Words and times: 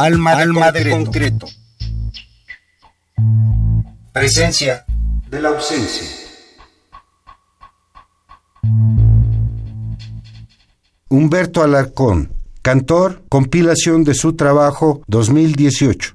Alma, 0.00 0.36
de, 0.36 0.42
Alma 0.42 0.66
concreto. 0.66 0.84
de 0.84 1.04
concreto. 1.04 1.46
Presencia 4.12 4.84
de 5.28 5.42
la 5.42 5.48
ausencia. 5.48 6.06
Humberto 11.08 11.62
Alarcón, 11.62 12.32
cantor, 12.62 13.22
compilación 13.28 14.04
de 14.04 14.14
su 14.14 14.34
trabajo 14.34 15.02
2018. 15.08 16.14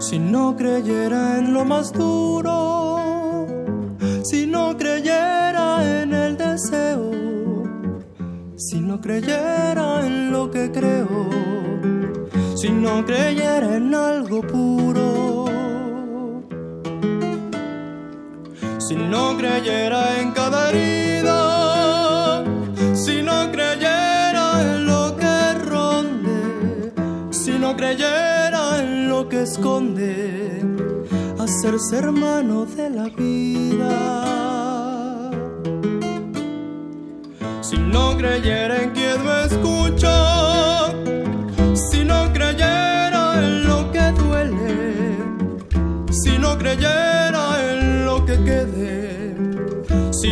si 0.00 0.18
no 0.18 0.56
creyera 0.56 1.38
en 1.38 1.54
lo 1.54 1.64
más 1.64 1.92
duro, 1.92 3.46
si 4.22 4.46
no 4.46 4.76
creyera 4.76 6.02
en 6.02 6.12
el 6.12 6.36
deseo, 6.36 7.12
si 8.56 8.80
no 8.80 9.00
creyera 9.00 10.04
en 10.04 10.32
lo 10.32 10.50
que 10.50 10.70
creo 10.72 11.54
si 12.64 12.70
no 12.70 13.04
creyera 13.04 13.76
en 13.76 13.94
algo 13.94 14.40
puro. 14.40 15.03
Si 18.86 18.96
no 18.96 19.34
creyera 19.38 20.20
en 20.20 20.32
cada 20.32 20.68
herida, 20.68 22.44
si 22.94 23.22
no 23.22 23.50
creyera 23.50 24.60
en 24.60 24.84
lo 24.84 25.16
que 25.16 25.54
ronde, 25.54 26.92
si 27.30 27.52
no 27.58 27.74
creyera 27.76 28.80
en 28.80 29.08
lo 29.08 29.26
que 29.26 29.44
esconde, 29.44 30.62
hacerse 31.38 31.96
hermano 31.96 32.66
de 32.66 32.90
la 32.90 33.04
vida. 33.04 33.94
Si 37.62 37.78
no 37.78 38.18
creyera 38.18 38.82
en 38.82 38.90
quien 38.90 39.24
me 39.24 39.44
escucha, 39.46 40.24
creyera 46.64 47.28
en 47.28 47.33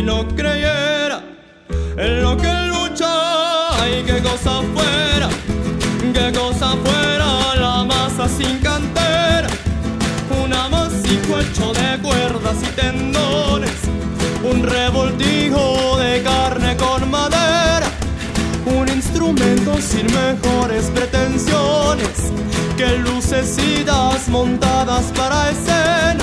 no 0.03 0.27
creyera 0.35 1.21
en 1.97 2.21
lo 2.21 2.35
que 2.35 2.51
lucha, 2.67 3.81
ay, 3.81 4.03
qué 4.05 4.21
cosa 4.21 4.61
fuera, 4.73 5.29
qué 6.13 6.37
cosa 6.37 6.75
fuera 6.83 7.55
la 7.55 7.83
masa 7.85 8.27
sin 8.27 8.57
cantera, 8.59 9.47
un 10.43 10.53
amasijo 10.53 11.39
hecho 11.39 11.71
de 11.73 12.01
cuerdas 12.01 12.57
y 12.61 12.75
tendones, 12.75 13.79
un 14.43 14.63
revoltijo 14.63 15.97
de 15.97 16.21
carne 16.21 16.75
con 16.75 17.09
madera, 17.09 17.87
un 18.65 18.89
instrumento 18.89 19.77
sin 19.79 20.07
mejores 20.07 20.85
pretensiones 20.93 22.31
que 22.75 22.97
lucecitas 22.97 24.27
montadas 24.27 25.05
para 25.15 25.49
escena. 25.49 26.22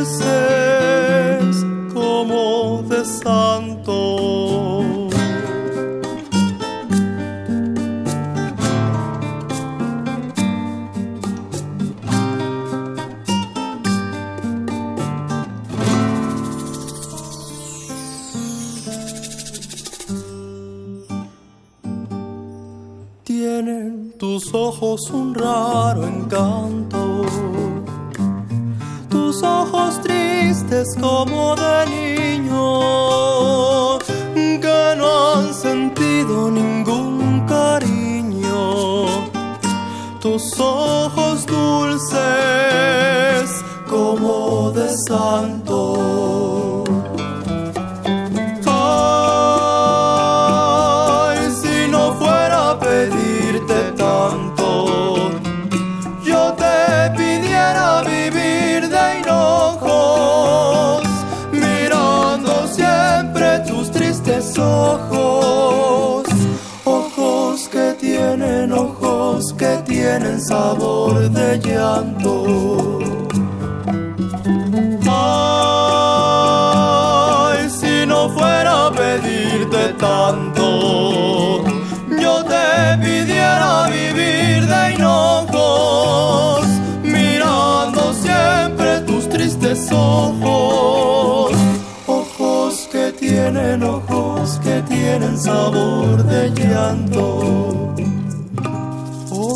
Ojos 0.00 0.37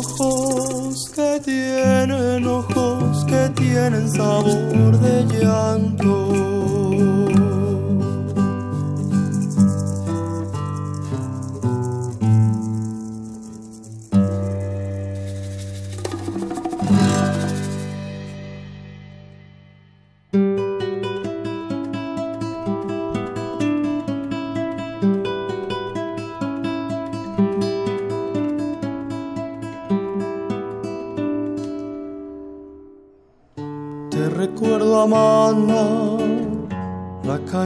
Ojos 0.05 1.09
que 1.15 1.39
tienen 1.45 2.45
ojos 2.45 3.23
que 3.25 3.49
tienen 3.55 4.09
sabor 4.11 4.99
de 4.99 5.23
llanto. 5.25 6.23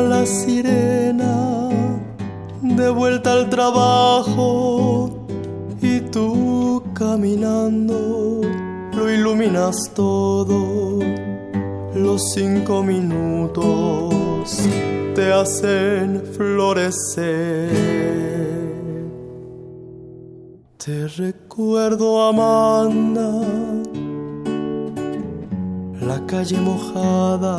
La 0.00 0.24
sirena, 0.26 1.68
de 2.62 2.90
vuelta 2.90 3.32
al 3.32 3.50
trabajo, 3.50 5.10
y 5.82 6.00
tú 6.00 6.82
caminando 6.94 8.40
lo 8.92 9.10
iluminas 9.12 9.92
todo 9.94 10.98
los 11.94 12.32
cinco 12.32 12.82
minutos 12.82 14.56
te 15.14 15.32
hacen 15.32 16.22
florecer. 16.36 17.70
Te 20.76 21.08
recuerdo, 21.08 22.22
Amanda, 22.24 23.42
la 26.00 26.24
calle 26.26 26.60
mojada, 26.60 27.58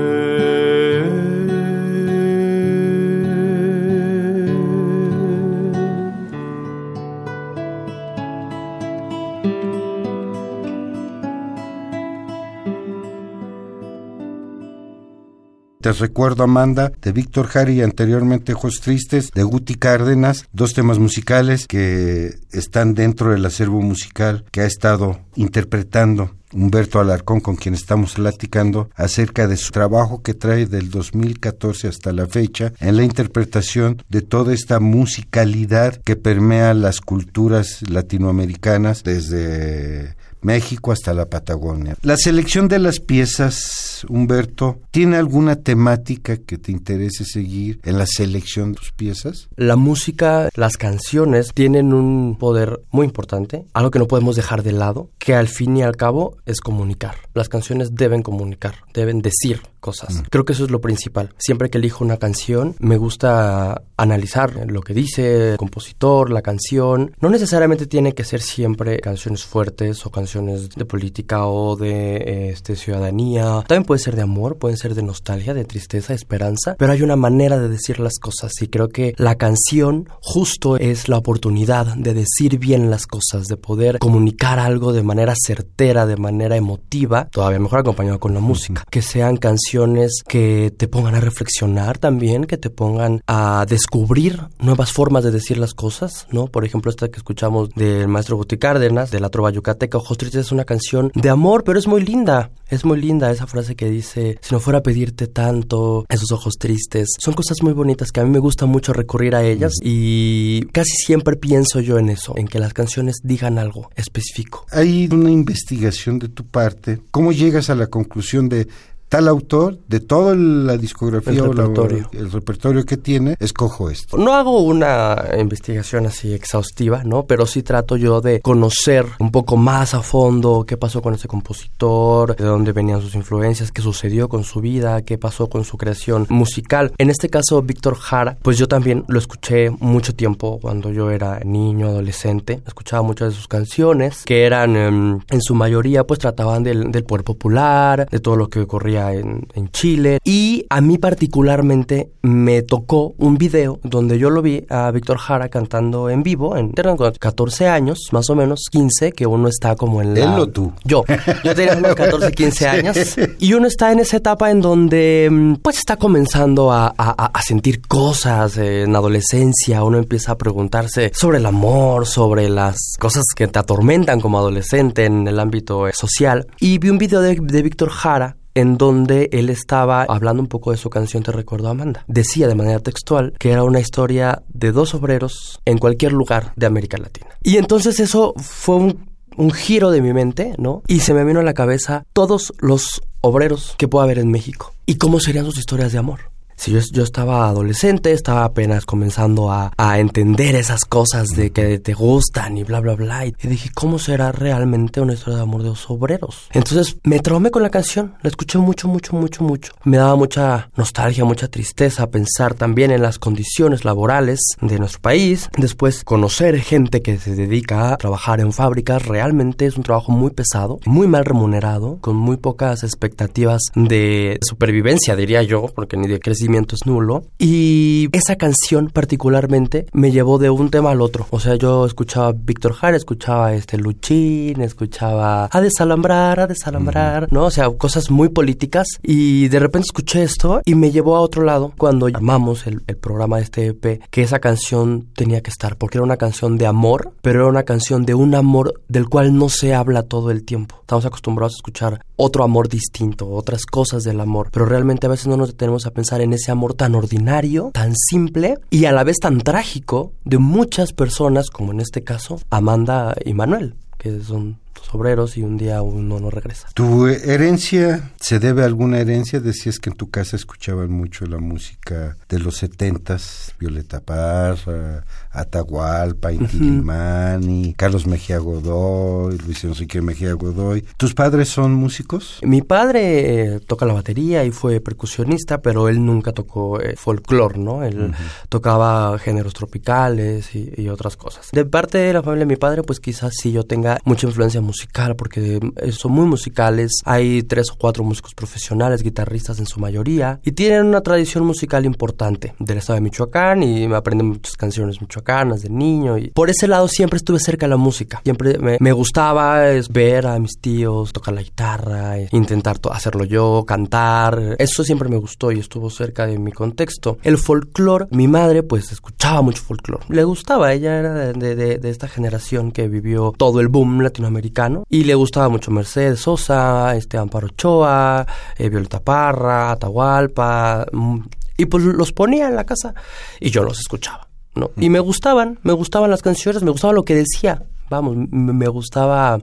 te 15.81 15.91
recuerdo 15.93 16.43
Amanda, 16.43 16.91
de 17.01 17.11
Víctor 17.11 17.47
Jari 17.47 17.79
y 17.79 17.81
anteriormente 17.81 18.53
Ojos 18.53 18.79
Tristes, 18.81 19.31
de 19.31 19.43
Guti 19.43 19.75
Cárdenas, 19.75 20.47
dos 20.53 20.73
temas 20.73 20.99
musicales 20.99 21.67
que 21.67 22.35
están 22.51 22.93
dentro 22.93 23.31
del 23.31 23.45
acervo 23.45 23.81
musical 23.81 24.45
que 24.51 24.61
ha 24.61 24.65
estado 24.65 25.19
interpretando 25.35 26.31
Humberto 26.53 26.99
Alarcón, 26.99 27.39
con 27.39 27.55
quien 27.55 27.73
estamos 27.73 28.15
platicando 28.15 28.89
acerca 28.95 29.47
de 29.47 29.57
su 29.57 29.71
trabajo 29.71 30.21
que 30.21 30.33
trae 30.33 30.65
del 30.65 30.89
2014 30.89 31.87
hasta 31.87 32.11
la 32.11 32.27
fecha 32.27 32.73
en 32.79 32.97
la 32.97 33.03
interpretación 33.03 34.03
de 34.09 34.21
toda 34.21 34.53
esta 34.53 34.79
musicalidad 34.79 35.95
que 35.95 36.15
permea 36.15 36.73
las 36.73 37.01
culturas 37.01 37.81
latinoamericanas 37.89 39.03
desde 39.03 40.15
México 40.41 40.91
hasta 40.91 41.13
la 41.13 41.27
Patagonia. 41.27 41.95
La 42.01 42.17
selección 42.17 42.67
de 42.67 42.79
las 42.79 42.99
piezas, 42.99 44.05
Humberto, 44.09 44.79
¿tiene 44.91 45.17
alguna 45.17 45.57
temática 45.57 46.37
que 46.37 46.57
te 46.57 46.71
interese 46.71 47.25
seguir 47.25 47.79
en 47.83 47.97
la 47.97 48.05
selección 48.05 48.71
de 48.71 48.79
tus 48.79 48.91
piezas? 48.91 49.47
La 49.55 49.75
música, 49.75 50.49
las 50.55 50.77
canciones 50.77 51.51
tienen 51.53 51.93
un 51.93 52.37
poder 52.37 52.81
muy 52.91 53.05
importante, 53.05 53.65
algo 53.73 53.91
que 53.91 53.99
no 53.99 54.07
podemos 54.07 54.35
dejar 54.35 54.63
de 54.63 54.71
lado, 54.71 55.09
que 55.19 55.35
al 55.35 55.47
fin 55.47 55.77
y 55.77 55.83
al 55.83 55.95
cabo 55.95 56.37
es 56.45 56.61
comunicar. 56.61 57.15
Las 57.33 57.49
canciones 57.49 57.95
deben 57.95 58.23
comunicar, 58.23 58.75
deben 58.93 59.21
decir 59.21 59.61
cosas. 59.79 60.15
Mm. 60.15 60.21
Creo 60.29 60.45
que 60.45 60.53
eso 60.53 60.65
es 60.65 60.71
lo 60.71 60.81
principal. 60.81 61.33
Siempre 61.37 61.69
que 61.69 61.77
elijo 61.77 62.03
una 62.03 62.17
canción, 62.17 62.75
me 62.79 62.97
gusta 62.97 63.81
analizar 63.97 64.69
lo 64.69 64.81
que 64.81 64.93
dice 64.93 65.51
el 65.51 65.57
compositor, 65.57 66.29
la 66.29 66.41
canción. 66.41 67.15
No 67.19 67.29
necesariamente 67.29 67.87
tiene 67.87 68.13
que 68.13 68.23
ser 68.23 68.41
siempre 68.41 68.99
canciones 68.99 69.43
fuertes 69.43 70.05
o 70.05 70.11
canciones 70.11 70.30
de 70.39 70.85
política 70.85 71.45
o 71.45 71.75
de 71.75 72.49
este, 72.49 72.75
ciudadanía. 72.75 73.63
También 73.67 73.85
puede 73.85 73.99
ser 73.99 74.15
de 74.15 74.21
amor, 74.21 74.57
pueden 74.57 74.77
ser 74.77 74.95
de 74.95 75.03
nostalgia, 75.03 75.53
de 75.53 75.65
tristeza, 75.65 76.13
de 76.13 76.15
esperanza, 76.15 76.75
pero 76.77 76.93
hay 76.93 77.01
una 77.01 77.15
manera 77.15 77.59
de 77.59 77.69
decir 77.69 77.99
las 77.99 78.17
cosas 78.19 78.53
y 78.61 78.67
creo 78.67 78.89
que 78.89 79.13
la 79.17 79.35
canción 79.35 80.09
justo 80.21 80.77
es 80.77 81.09
la 81.09 81.17
oportunidad 81.17 81.95
de 81.95 82.13
decir 82.13 82.59
bien 82.59 82.89
las 82.89 83.07
cosas, 83.07 83.47
de 83.47 83.57
poder 83.57 83.99
comunicar 83.99 84.59
algo 84.59 84.93
de 84.93 85.03
manera 85.03 85.33
certera, 85.35 86.05
de 86.05 86.17
manera 86.17 86.55
emotiva, 86.55 87.27
todavía 87.31 87.59
mejor 87.59 87.79
acompañado 87.79 88.19
con 88.19 88.33
la 88.33 88.39
música. 88.39 88.83
Que 88.89 89.01
sean 89.01 89.37
canciones 89.37 90.23
que 90.27 90.73
te 90.75 90.87
pongan 90.87 91.15
a 91.15 91.19
reflexionar 91.19 91.97
también, 91.97 92.45
que 92.45 92.57
te 92.57 92.69
pongan 92.69 93.21
a 93.27 93.65
descubrir 93.67 94.47
nuevas 94.59 94.91
formas 94.91 95.23
de 95.23 95.31
decir 95.31 95.57
las 95.57 95.73
cosas, 95.73 96.27
¿no? 96.31 96.47
Por 96.47 96.65
ejemplo, 96.65 96.89
esta 96.89 97.09
que 97.09 97.17
escuchamos 97.17 97.69
del 97.71 98.07
maestro 98.07 98.37
Guti 98.37 98.57
Cárdenas, 98.57 99.11
de 99.11 99.19
la 99.19 99.29
trova 99.29 99.51
yucateca, 99.51 99.97
Ojos 99.97 100.17
Es 100.21 100.51
una 100.51 100.65
canción 100.65 101.11
de 101.15 101.29
amor, 101.29 101.63
pero 101.63 101.79
es 101.79 101.87
muy 101.87 102.01
linda. 102.01 102.51
Es 102.69 102.85
muy 102.85 103.01
linda 103.01 103.31
esa 103.31 103.47
frase 103.47 103.75
que 103.75 103.89
dice, 103.89 104.37
si 104.41 104.53
no 104.53 104.59
fuera 104.59 104.79
a 104.79 104.83
pedirte 104.83 105.27
tanto, 105.27 106.05
esos 106.07 106.31
ojos 106.31 106.53
tristes. 106.57 107.09
Son 107.19 107.33
cosas 107.33 107.61
muy 107.63 107.73
bonitas 107.73 108.11
que 108.11 108.21
a 108.21 108.23
mí 108.23 108.29
me 108.29 108.39
gusta 108.39 108.65
mucho 108.65 108.93
recurrir 108.93 109.35
a 109.35 109.43
ellas 109.43 109.73
y 109.81 110.61
casi 110.67 110.91
siempre 110.95 111.35
pienso 111.35 111.81
yo 111.81 111.97
en 111.97 112.09
eso, 112.09 112.33
en 112.37 112.47
que 112.47 112.59
las 112.59 112.73
canciones 112.73 113.17
digan 113.23 113.57
algo 113.57 113.89
específico. 113.95 114.65
Hay 114.71 115.09
una 115.11 115.31
investigación 115.31 116.19
de 116.19 116.29
tu 116.29 116.45
parte. 116.45 117.01
¿Cómo 117.11 117.31
llegas 117.31 117.69
a 117.69 117.75
la 117.75 117.87
conclusión 117.87 118.47
de 118.47 118.67
tal 119.11 119.27
autor, 119.27 119.77
de 119.89 119.99
toda 119.99 120.33
la 120.35 120.77
discografía 120.77 121.33
el 121.33 121.53
repertorio. 121.53 122.09
o 122.13 122.17
el 122.17 122.31
repertorio 122.31 122.85
que 122.85 122.95
tiene, 122.95 123.35
escojo 123.41 123.89
esto. 123.89 124.15
No 124.15 124.33
hago 124.33 124.61
una 124.61 125.21
investigación 125.37 126.05
así 126.05 126.33
exhaustiva, 126.33 127.03
¿no? 127.03 127.25
Pero 127.25 127.45
sí 127.45 127.61
trato 127.61 127.97
yo 127.97 128.21
de 128.21 128.39
conocer 128.39 129.05
un 129.19 129.29
poco 129.29 129.57
más 129.57 129.93
a 129.95 130.01
fondo 130.01 130.63
qué 130.65 130.77
pasó 130.77 131.01
con 131.01 131.13
ese 131.13 131.27
compositor, 131.27 132.37
de 132.37 132.45
dónde 132.45 132.71
venían 132.71 133.01
sus 133.01 133.13
influencias, 133.15 133.73
qué 133.73 133.81
sucedió 133.81 134.29
con 134.29 134.45
su 134.45 134.61
vida, 134.61 135.01
qué 135.01 135.17
pasó 135.17 135.49
con 135.49 135.65
su 135.65 135.77
creación 135.77 136.25
musical. 136.29 136.93
En 136.97 137.09
este 137.09 137.27
caso, 137.27 137.61
Víctor 137.61 137.95
Jara, 137.95 138.37
pues 138.41 138.57
yo 138.57 138.69
también 138.69 139.03
lo 139.09 139.19
escuché 139.19 139.71
mucho 139.71 140.15
tiempo 140.15 140.57
cuando 140.61 140.89
yo 140.89 141.11
era 141.11 141.41
niño, 141.43 141.87
adolescente. 141.87 142.61
Escuchaba 142.65 143.03
muchas 143.03 143.31
de 143.31 143.35
sus 143.35 143.49
canciones, 143.49 144.23
que 144.23 144.45
eran 144.45 144.77
em, 144.77 145.19
en 145.29 145.41
su 145.41 145.53
mayoría, 145.53 146.05
pues 146.05 146.21
trataban 146.21 146.63
del, 146.63 146.93
del 146.93 147.03
poder 147.03 147.25
popular, 147.25 148.07
de 148.09 148.19
todo 148.21 148.37
lo 148.37 148.49
que 148.49 148.61
ocurría 148.61 149.00
en, 149.09 149.41
Chile. 149.71 150.19
Y 150.23 150.65
a 150.69 150.81
mí 150.81 150.97
particularmente 150.97 152.09
me 152.21 152.61
tocó 152.61 153.13
un 153.17 153.37
video 153.37 153.79
donde 153.83 154.19
yo 154.19 154.29
lo 154.29 154.41
vi 154.41 154.65
a 154.69 154.91
Víctor 154.91 155.17
Jara 155.17 155.49
cantando 155.49 156.09
en 156.09 156.23
vivo, 156.23 156.57
en 156.57 156.71
14 156.71 157.67
años, 157.67 158.09
más 158.11 158.29
o 158.29 158.35
menos 158.35 158.67
15, 158.69 159.13
que 159.13 159.25
uno 159.25 159.47
está 159.47 159.75
como 159.75 160.01
en 160.01 160.13
la... 160.13 160.19
¿Él 160.19 160.39
o 160.39 160.47
tú? 160.47 160.73
Yo. 160.83 161.03
Yo 161.43 161.55
tenía 161.55 161.77
unos 161.77 161.95
14, 161.95 162.31
15 162.31 162.67
años. 162.67 162.97
Y 163.39 163.53
uno 163.53 163.67
está 163.67 163.91
en 163.91 163.99
esa 163.99 164.17
etapa 164.17 164.51
en 164.51 164.61
donde 164.61 165.29
mm, 165.31 165.55
pues 165.55 165.77
está 165.77 165.95
comenzando 165.95 166.71
a, 166.71 166.87
a 166.87 167.41
sentir 167.41 167.81
cosas 167.81 168.57
en 168.57 168.95
adolescencia. 168.95 169.83
Uno 169.83 169.97
empieza 169.97 170.33
a 170.33 170.37
preguntarse 170.37 171.11
sobre 171.13 171.37
el 171.37 171.45
amor, 171.45 172.07
sobre 172.07 172.49
las 172.49 172.95
cosas 172.99 173.23
que 173.35 173.47
te 173.47 173.59
atormentan 173.59 174.19
como 174.19 174.37
adolescente 174.37 175.05
en 175.05 175.27
el 175.27 175.39
ámbito 175.39 175.87
social. 175.93 176.47
Y 176.59 176.77
vi 176.77 176.89
un 176.89 176.97
video 176.97 177.21
de, 177.21 177.37
de 177.39 177.61
Víctor 177.61 177.89
Jara 177.89 178.37
en 178.55 178.77
donde 178.77 179.29
él 179.31 179.49
estaba 179.49 180.03
hablando 180.03 180.41
un 180.41 180.47
poco 180.47 180.71
de 180.71 180.77
su 180.77 180.89
canción 180.89 181.23
Te 181.23 181.31
recuerdo 181.31 181.69
Amanda. 181.69 182.03
Decía 182.07 182.47
de 182.47 182.55
manera 182.55 182.79
textual 182.79 183.33
que 183.39 183.51
era 183.51 183.63
una 183.63 183.79
historia 183.79 184.43
de 184.49 184.71
dos 184.71 184.93
obreros 184.93 185.61
en 185.65 185.77
cualquier 185.77 186.13
lugar 186.13 186.53
de 186.55 186.65
América 186.65 186.97
Latina. 186.97 187.29
Y 187.43 187.57
entonces 187.57 187.99
eso 187.99 188.33
fue 188.37 188.75
un, 188.75 189.11
giro 189.53 189.91
de 189.91 190.01
mi 190.01 190.13
mente, 190.13 190.53
¿no? 190.57 190.83
Y 190.87 190.99
se 190.99 191.13
me 191.13 191.23
vino 191.23 191.39
a 191.39 191.43
la 191.43 191.53
cabeza 191.53 192.05
todos 192.13 192.53
los 192.59 193.01
obreros 193.21 193.75
que 193.77 193.87
pueda 193.87 194.03
haber 194.03 194.19
en 194.19 194.29
México 194.29 194.73
y 194.85 194.95
cómo 194.95 195.19
serían 195.19 195.45
sus 195.45 195.57
historias 195.57 195.91
de 195.91 195.99
amor 195.99 196.30
si 196.61 196.71
yo, 196.71 197.03
estaba 197.03 197.47
adolescente, 197.47 198.11
estaba 198.11 198.43
apenas 198.43 198.85
comenzando 198.85 199.51
a, 199.51 199.71
entender 199.97 200.55
esas 200.55 200.85
cosas 200.85 201.29
de 201.29 201.51
que 201.51 201.79
te 201.79 201.93
gustan 201.93 202.55
y 202.57 202.63
bla, 202.63 202.79
bla, 202.79 202.93
bla. 202.93 203.25
Y 203.25 203.33
dije, 203.41 203.71
¿cómo 203.73 203.97
será 203.97 204.31
realmente 204.31 205.01
una 205.01 205.13
historia 205.13 205.37
de 205.37 205.43
amor 205.43 205.63
de 205.63 205.69
los 205.69 205.89
obreros? 205.89 206.47
Entonces 206.51 206.97
me 207.03 207.19
traumé 207.19 207.49
con 207.49 207.63
la 207.63 207.71
canción, 207.71 208.13
la 208.21 208.29
escuché 208.29 208.59
mucho, 208.59 208.87
mucho, 208.87 209.15
mucho, 209.15 209.43
mucho. 209.43 209.73
Me 209.83 209.97
daba 209.97 210.15
mucha 210.15 210.69
nostalgia, 210.77 211.25
mucha 211.25 211.47
tristeza 211.47 212.11
pensar 212.11 212.53
también 212.53 212.91
en 212.91 213.01
las 213.01 213.17
condiciones 213.17 213.83
laborales 213.83 214.39
de 214.61 214.77
nuestro 214.77 215.01
país. 215.01 215.49
Después, 215.57 216.03
conocer 216.03 216.59
gente 216.61 217.01
que 217.01 217.17
se 217.17 217.35
dedica 217.35 217.91
a 217.91 217.97
trabajar 217.97 218.39
en 218.39 218.53
fábricas 218.53 219.07
realmente 219.07 219.65
es 219.65 219.77
un 219.77 219.83
trabajo 219.83 220.11
muy 220.11 220.29
pesado, 220.29 220.79
muy 220.85 221.07
mal 221.07 221.25
remunerado, 221.25 221.97
con 222.01 222.15
muy 222.15 222.37
pocas 222.37 222.83
expectativas 222.83 223.61
de 223.75 224.37
supervivencia, 224.47 225.15
diría 225.15 225.41
yo, 225.41 225.65
porque 225.73 225.97
ni 225.97 226.07
de 226.07 226.19
crecimiento 226.19 226.50
sentimiento 226.51 226.75
es 226.75 226.85
nulo. 226.85 227.23
Y 227.39 228.09
esa 228.11 228.35
canción 228.35 228.89
particularmente 228.89 229.85
me 229.93 230.11
llevó 230.11 230.37
de 230.37 230.49
un 230.49 230.69
tema 230.69 230.91
al 230.91 231.01
otro. 231.01 231.27
O 231.29 231.39
sea, 231.39 231.55
yo 231.55 231.85
escuchaba 231.85 232.33
Víctor 232.33 232.73
Jara, 232.73 232.97
escuchaba 232.97 233.53
este 233.53 233.77
Luchín, 233.77 234.61
escuchaba 234.61 235.49
a 235.51 235.61
desalambrar, 235.61 236.39
a 236.39 236.47
desalambrar, 236.47 237.31
¿no? 237.31 237.45
O 237.45 237.51
sea, 237.51 237.69
cosas 237.69 238.11
muy 238.11 238.29
políticas. 238.29 238.87
Y 239.01 239.47
de 239.47 239.59
repente 239.59 239.85
escuché 239.87 240.23
esto 240.23 240.61
y 240.65 240.75
me 240.75 240.91
llevó 240.91 241.15
a 241.15 241.21
otro 241.21 241.43
lado 241.43 241.73
cuando 241.77 242.09
llamamos 242.09 242.67
el, 242.67 242.83
el 242.87 242.97
programa 242.97 243.37
de 243.37 243.43
este 243.43 243.67
EP, 243.67 244.01
que 244.09 244.23
esa 244.23 244.39
canción 244.39 245.07
tenía 245.15 245.41
que 245.41 245.51
estar, 245.51 245.77
porque 245.77 245.97
era 245.97 246.03
una 246.03 246.17
canción 246.17 246.57
de 246.57 246.67
amor, 246.67 247.13
pero 247.21 247.41
era 247.41 247.49
una 247.49 247.63
canción 247.63 248.05
de 248.05 248.13
un 248.13 248.35
amor 248.35 248.81
del 248.89 249.07
cual 249.07 249.37
no 249.37 249.49
se 249.49 249.73
habla 249.73 250.03
todo 250.03 250.31
el 250.31 250.43
tiempo. 250.43 250.75
Estamos 250.81 251.05
acostumbrados 251.05 251.53
a 251.53 251.59
escuchar 251.59 252.05
otro 252.17 252.43
amor 252.43 252.67
distinto, 252.67 253.29
otras 253.29 253.65
cosas 253.65 254.03
del 254.03 254.19
amor, 254.19 254.49
pero 254.51 254.65
realmente 254.65 255.07
a 255.07 255.09
veces 255.09 255.27
no 255.27 255.37
nos 255.37 255.49
detenemos 255.49 255.85
a 255.85 255.91
pensar 255.91 256.21
en 256.21 256.30
ese 256.33 256.51
amor 256.51 256.73
tan 256.73 256.95
ordinario, 256.95 257.71
tan 257.73 257.93
simple 257.95 258.57
y 258.69 258.85
a 258.85 258.91
la 258.91 259.03
vez 259.03 259.17
tan 259.19 259.39
trágico 259.39 260.13
de 260.23 260.37
muchas 260.37 260.93
personas, 260.93 261.49
como 261.49 261.71
en 261.71 261.79
este 261.79 262.03
caso 262.03 262.39
Amanda 262.49 263.15
y 263.25 263.33
Manuel, 263.33 263.75
que 263.97 264.21
son 264.21 264.60
obreros 264.93 265.37
y 265.37 265.43
un 265.43 265.57
día 265.57 265.81
uno 265.81 266.19
no 266.19 266.29
regresa. 266.29 266.67
¿Tu 266.73 267.07
herencia 267.07 268.11
se 268.19 268.39
debe 268.39 268.63
a 268.63 268.65
alguna 268.65 268.99
herencia? 268.99 269.39
Decías 269.39 269.79
que 269.79 269.89
en 269.89 269.95
tu 269.95 270.09
casa 270.09 270.35
escuchaban 270.35 270.91
mucho 270.91 271.25
la 271.25 271.37
música 271.37 272.17
de 272.29 272.39
los 272.39 272.57
setentas, 272.57 273.53
Violeta 273.59 273.99
Parra, 274.01 275.05
Atahualpa, 275.31 276.31
Inti 276.31 277.73
Carlos 277.75 278.07
Mejía 278.07 278.39
Godoy, 278.39 279.37
Luis 279.37 279.63
Enrique 279.63 280.01
Mejía 280.01 280.33
Godoy. 280.33 280.85
¿Tus 280.97 281.13
padres 281.13 281.49
son 281.49 281.73
músicos? 281.73 282.39
Mi 282.43 282.61
padre 282.61 283.55
eh, 283.55 283.59
toca 283.59 283.85
la 283.85 283.93
batería 283.93 284.43
y 284.43 284.51
fue 284.51 284.79
percusionista, 284.79 285.61
pero 285.61 285.89
él 285.89 286.05
nunca 286.05 286.31
tocó 286.31 286.79
eh, 286.79 286.95
folclore, 286.95 287.57
¿no? 287.57 287.83
Él 287.83 288.13
tocaba 288.49 289.17
géneros 289.19 289.53
tropicales 289.53 290.55
y, 290.55 290.71
y, 290.77 290.89
otras 290.89 291.17
cosas. 291.17 291.49
De 291.51 291.65
parte 291.65 291.97
de 291.97 292.13
la 292.13 292.23
familia 292.23 292.45
de 292.45 292.53
mi 292.53 292.55
padre, 292.57 292.83
pues 292.83 292.99
quizás 292.99 293.33
sí 293.39 293.51
yo 293.51 293.63
tenga 293.63 293.99
mucha 294.05 294.27
influencia 294.27 294.61
musical, 294.61 294.70
porque 295.15 295.59
eh, 295.77 295.91
son 295.91 296.11
muy 296.13 296.25
musicales. 296.25 296.91
Hay 297.05 297.43
tres 297.43 297.71
o 297.71 297.75
cuatro 297.77 298.03
músicos 298.03 298.33
profesionales, 298.33 299.03
guitarristas 299.03 299.59
en 299.59 299.65
su 299.65 299.79
mayoría, 299.79 300.39
y 300.43 300.51
tienen 300.51 300.85
una 300.85 301.01
tradición 301.01 301.45
musical 301.45 301.85
importante 301.85 302.53
del 302.59 302.77
estado 302.77 302.95
de 302.95 303.01
Michoacán 303.01 303.63
y 303.63 303.87
me 303.87 303.95
aprenden 303.95 304.27
muchas 304.27 304.55
canciones 304.57 305.01
michoacanas 305.01 305.61
de 305.63 305.69
niño. 305.69 306.17
Y 306.17 306.29
por 306.29 306.49
ese 306.49 306.67
lado 306.67 306.87
siempre 306.87 307.17
estuve 307.17 307.39
cerca 307.39 307.65
de 307.65 307.71
la 307.71 307.77
música. 307.77 308.21
Siempre 308.23 308.57
me, 308.57 308.91
gustaba 308.91 309.69
es, 309.69 309.89
ver 309.89 310.27
a 310.27 310.39
mis 310.39 310.59
tíos 310.59 311.11
tocar 311.13 311.33
la 311.33 311.41
guitarra, 311.41 312.17
e 312.17 312.29
intentar 312.31 312.79
hacerlo 312.91 313.25
yo, 313.25 313.63
cantar. 313.65 314.55
Eso 314.59 314.83
siempre 314.83 315.09
me 315.09 315.17
gustó 315.17 315.51
y 315.51 315.59
estuvo 315.59 315.89
cerca 315.89 316.25
de 316.25 316.37
mi 316.37 316.51
contexto. 316.51 317.17
El 317.23 317.37
folclore, 317.37 318.07
mi 318.11 318.27
madre 318.27 318.63
pues 318.63 318.91
escuchaba 318.91 319.41
mucho 319.41 319.63
folclore. 319.63 320.05
Le 320.09 320.23
gustaba, 320.23 320.73
ella 320.73 320.97
era 320.97 321.13
de, 321.13 321.55
de, 321.55 321.77
de 321.77 321.89
esta 321.89 322.07
generación 322.07 322.71
que 322.71 322.87
vivió 322.87 323.33
todo 323.37 323.59
el 323.59 323.67
boom 323.67 324.01
latinoamericano 324.01 324.60
y 324.89 325.03
le 325.03 325.15
gustaba 325.15 325.49
mucho 325.49 325.71
Mercedes 325.71 326.21
Sosa, 326.21 326.95
este 326.95 327.17
Amparo 327.17 327.47
Ochoa, 327.47 328.25
eh, 328.57 328.69
Violeta 328.69 328.99
Parra, 328.99 329.71
Atahualpa, 329.71 330.85
mm, 330.91 331.19
y 331.57 331.65
pues 331.65 331.83
los 331.83 332.11
ponía 332.11 332.47
en 332.47 332.55
la 332.55 332.65
casa 332.65 332.93
y 333.39 333.49
yo 333.49 333.63
los 333.63 333.79
escuchaba, 333.79 334.27
¿no? 334.55 334.71
Y 334.77 334.89
me 334.89 334.99
gustaban, 334.99 335.59
me 335.63 335.73
gustaban 335.73 336.09
las 336.09 336.21
canciones, 336.21 336.63
me 336.63 336.71
gustaba 336.71 336.93
lo 336.93 337.03
que 337.03 337.15
decía, 337.15 337.63
vamos, 337.89 338.15
me 338.15 338.67
gustaba... 338.67 339.39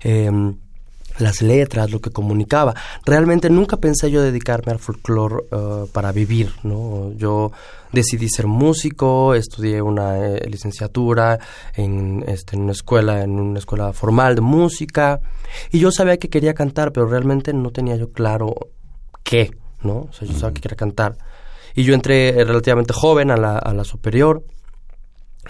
Em, 0.00 0.56
las 1.18 1.42
letras, 1.42 1.90
lo 1.90 2.00
que 2.00 2.10
comunicaba. 2.10 2.74
Realmente 3.04 3.50
nunca 3.50 3.76
pensé 3.76 4.10
yo 4.10 4.22
dedicarme 4.22 4.72
al 4.72 4.78
folclore 4.78 5.44
eh, 5.50 5.86
para 5.92 6.12
vivir, 6.12 6.52
¿no? 6.62 7.12
Yo 7.14 7.52
decidí 7.92 8.28
ser 8.28 8.46
músico, 8.46 9.34
estudié 9.34 9.82
una 9.82 10.18
eh, 10.18 10.48
licenciatura 10.48 11.38
en, 11.74 12.24
este, 12.26 12.56
en 12.56 12.62
una 12.62 12.72
escuela, 12.72 13.22
en 13.22 13.38
una 13.38 13.58
escuela 13.58 13.92
formal 13.92 14.34
de 14.34 14.40
música, 14.40 15.20
y 15.70 15.78
yo 15.78 15.90
sabía 15.90 16.18
que 16.18 16.28
quería 16.28 16.54
cantar, 16.54 16.92
pero 16.92 17.06
realmente 17.06 17.52
no 17.52 17.70
tenía 17.70 17.96
yo 17.96 18.12
claro 18.12 18.54
qué, 19.22 19.50
¿no? 19.82 20.08
O 20.08 20.12
sea, 20.12 20.28
yo 20.28 20.34
sabía 20.34 20.54
que 20.54 20.62
quería 20.62 20.76
cantar. 20.76 21.16
Y 21.74 21.84
yo 21.84 21.94
entré 21.94 22.32
relativamente 22.44 22.92
joven 22.92 23.30
a 23.30 23.36
la, 23.36 23.56
a 23.56 23.72
la 23.72 23.84
superior, 23.84 24.42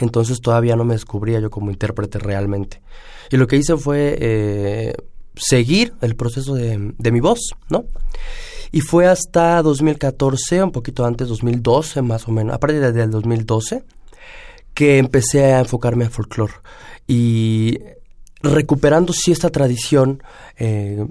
entonces 0.00 0.40
todavía 0.40 0.76
no 0.76 0.84
me 0.84 0.94
descubría 0.94 1.40
yo 1.40 1.50
como 1.50 1.70
intérprete 1.70 2.18
realmente. 2.18 2.80
Y 3.30 3.36
lo 3.36 3.46
que 3.46 3.56
hice 3.56 3.76
fue 3.76 4.16
eh, 4.20 4.94
seguir 5.38 5.94
el 6.00 6.16
proceso 6.16 6.54
de, 6.54 6.92
de 6.96 7.12
mi 7.12 7.20
voz, 7.20 7.54
¿no? 7.70 7.84
Y 8.70 8.80
fue 8.80 9.06
hasta 9.06 9.62
2014, 9.62 10.62
un 10.62 10.72
poquito 10.72 11.04
antes, 11.04 11.28
2012 11.28 12.02
más 12.02 12.28
o 12.28 12.32
menos, 12.32 12.54
a 12.54 12.58
partir 12.58 12.80
del 12.92 13.10
2012, 13.10 13.84
que 14.74 14.98
empecé 14.98 15.52
a 15.52 15.60
enfocarme 15.60 16.04
en 16.04 16.10
folclore. 16.10 16.54
Y 17.06 17.78
recuperando 18.42 19.12
sí 19.12 19.32
esta 19.32 19.50
tradición, 19.50 20.22
eh, 20.58 21.06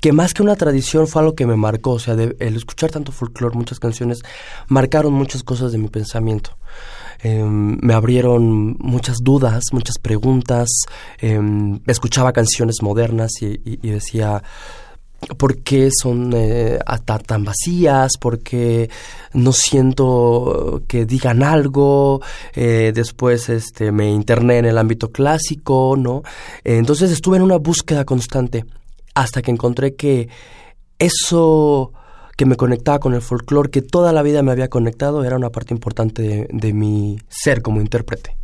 que 0.00 0.12
más 0.12 0.34
que 0.34 0.42
una 0.42 0.56
tradición 0.56 1.06
fue 1.06 1.22
algo 1.22 1.34
que 1.34 1.46
me 1.46 1.56
marcó, 1.56 1.92
o 1.92 1.98
sea, 1.98 2.14
el 2.14 2.56
escuchar 2.56 2.90
tanto 2.90 3.12
folclore, 3.12 3.56
muchas 3.56 3.78
canciones, 3.78 4.22
marcaron 4.68 5.12
muchas 5.12 5.42
cosas 5.42 5.72
de 5.72 5.78
mi 5.78 5.88
pensamiento. 5.88 6.56
Em, 7.22 7.78
me 7.80 7.94
abrieron 7.94 8.76
muchas 8.78 9.18
dudas, 9.22 9.64
muchas 9.72 9.98
preguntas, 9.98 10.68
em, 11.18 11.80
escuchaba 11.86 12.32
canciones 12.32 12.76
modernas 12.82 13.32
y 13.40 13.76
decía, 13.90 14.42
por 15.36 15.58
qué 15.58 15.90
son 15.90 16.32
eh, 16.34 16.78
tan 17.26 17.44
vacías, 17.44 18.12
por 18.18 18.40
qué 18.40 18.90
no 19.34 19.52
siento 19.52 20.82
que 20.88 21.04
digan 21.04 21.42
algo, 21.42 22.20
eh, 22.54 22.92
después 22.94 23.48
este, 23.48 23.92
me 23.92 24.10
interné 24.10 24.58
en 24.58 24.64
el 24.66 24.78
ámbito 24.78 25.10
clásico, 25.10 25.96
¿no? 25.98 26.22
entonces 26.64 27.10
estuve 27.10 27.36
en 27.36 27.42
una 27.42 27.56
búsqueda 27.56 28.04
constante 28.04 28.64
hasta 29.14 29.42
que 29.42 29.50
encontré 29.50 29.94
que 29.94 30.28
eso 30.98 31.92
que 32.40 32.46
me 32.46 32.56
conectaba 32.56 33.00
con 33.00 33.12
el 33.12 33.20
folclore, 33.20 33.68
que 33.68 33.82
toda 33.82 34.14
la 34.14 34.22
vida 34.22 34.42
me 34.42 34.50
había 34.50 34.70
conectado, 34.70 35.22
era 35.24 35.36
una 35.36 35.50
parte 35.50 35.74
importante 35.74 36.22
de, 36.22 36.48
de 36.50 36.72
mi 36.72 37.20
ser 37.28 37.60
como 37.60 37.82
intérprete. 37.82 38.34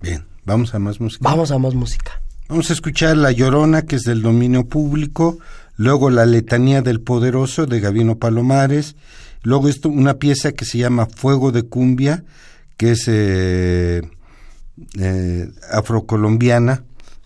Bien, 0.00 0.24
vamos 0.46 0.74
a 0.74 0.78
más 0.78 1.02
música. 1.02 1.20
Vamos 1.22 1.50
a 1.50 1.58
más 1.58 1.74
música. 1.74 2.22
Vamos 2.48 2.70
a 2.70 2.72
escuchar 2.72 3.14
La 3.14 3.32
Llorona, 3.32 3.82
que 3.82 3.96
es 3.96 4.04
del 4.04 4.22
dominio 4.22 4.64
público, 4.64 5.36
luego 5.76 6.08
La 6.08 6.24
Letanía 6.24 6.80
del 6.80 7.02
Poderoso 7.02 7.66
de 7.66 7.78
Gabino 7.78 8.16
Palomares, 8.16 8.96
luego 9.42 9.68
esto, 9.68 9.90
una 9.90 10.14
pieza 10.14 10.52
que 10.52 10.64
se 10.64 10.78
llama 10.78 11.04
Fuego 11.04 11.52
de 11.52 11.64
Cumbia, 11.64 12.24
que 12.78 12.92
es 12.92 13.04
eh, 13.06 14.00
eh, 14.98 15.50
afrocolombiana, 15.72 16.84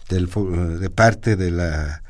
del, 0.09 0.29
de 0.81 0.91
parte 0.91 1.37
de 1.37 1.53
la, 1.53 2.03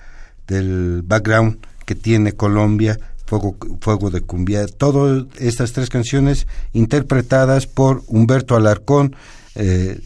del 0.47 1.03
background 1.05 1.59
que 1.85 1.95
tiene 1.95 2.33
Colombia, 2.33 2.99
Fuego, 3.31 3.57
Fuego 3.81 4.11
de 4.11 4.23
Cumbia. 4.23 4.67
Todas 4.67 5.27
estas 5.39 5.73
tres 5.73 5.89
canciones 5.89 6.49
interpretadas 6.73 7.69
por 7.69 8.03
Humberto 8.09 8.57
Alarcón, 8.57 9.15
eh, 9.55 10.01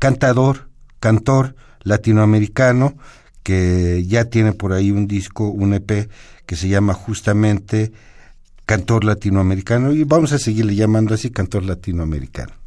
cantador, 0.00 0.68
cantor 0.98 1.54
latinoamericano, 1.84 2.96
que 3.44 4.04
ya 4.08 4.24
tiene 4.24 4.54
por 4.54 4.72
ahí 4.72 4.90
un 4.90 5.06
disco, 5.06 5.48
un 5.48 5.72
EP 5.72 6.08
que 6.46 6.56
se 6.56 6.68
llama 6.68 6.94
justamente 6.94 7.92
Cantor 8.66 9.04
Latinoamericano 9.04 9.92
y 9.92 10.02
vamos 10.02 10.32
a 10.32 10.38
seguirle 10.40 10.74
llamando 10.74 11.14
así 11.14 11.30
Cantor 11.30 11.62
Latinoamericano. 11.62 12.57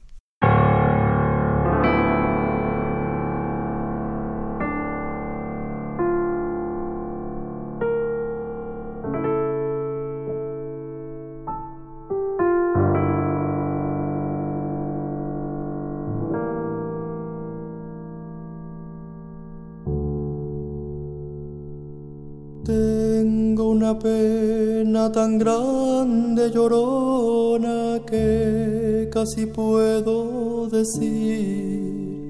Grande 25.44 26.52
llorona 26.52 28.00
que 28.06 29.10
casi 29.12 29.48
puedo 29.48 30.68
decir. 30.68 32.30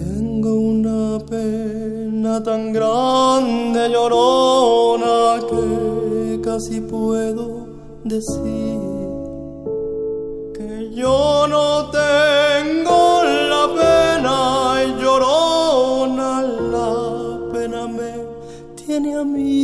Tengo 0.00 0.52
una 0.74 1.18
pena 1.26 2.42
tan 2.42 2.72
grande 2.72 3.80
llorona 3.94 5.40
que 5.50 6.40
casi 6.48 6.80
puedo 6.80 7.46
decir 8.04 8.80
que 10.56 10.70
yo 11.00 11.46
no 11.54 11.90
tengo 11.90 13.00
la 13.52 13.64
pena 13.80 14.36
y 14.86 15.02
llorona 15.02 16.30
la 16.74 16.90
pena 17.52 17.86
me 17.96 18.12
tiene 18.80 19.10
a 19.16 19.24
mí 19.24 19.57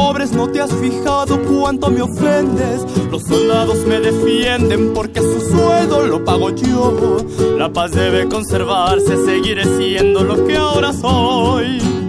pobres, 0.00 0.32
no 0.32 0.48
te 0.48 0.60
has 0.60 0.72
fijado 0.72 1.40
cuánto 1.42 1.90
me 1.90 2.00
ofendes. 2.02 2.86
Los 3.10 3.22
soldados 3.24 3.84
me 3.86 4.00
defienden 4.00 4.92
porque 4.94 5.20
su 5.20 5.40
sueldo 5.40 6.06
lo 6.06 6.24
pago 6.24 6.50
yo. 6.50 7.18
La 7.58 7.70
paz 7.72 7.92
debe 7.92 8.26
conservarse, 8.28 9.16
seguiré 9.24 9.64
siendo 9.76 10.24
lo 10.24 10.46
que 10.46 10.56
ahora 10.56 10.92
soy. 10.92 11.99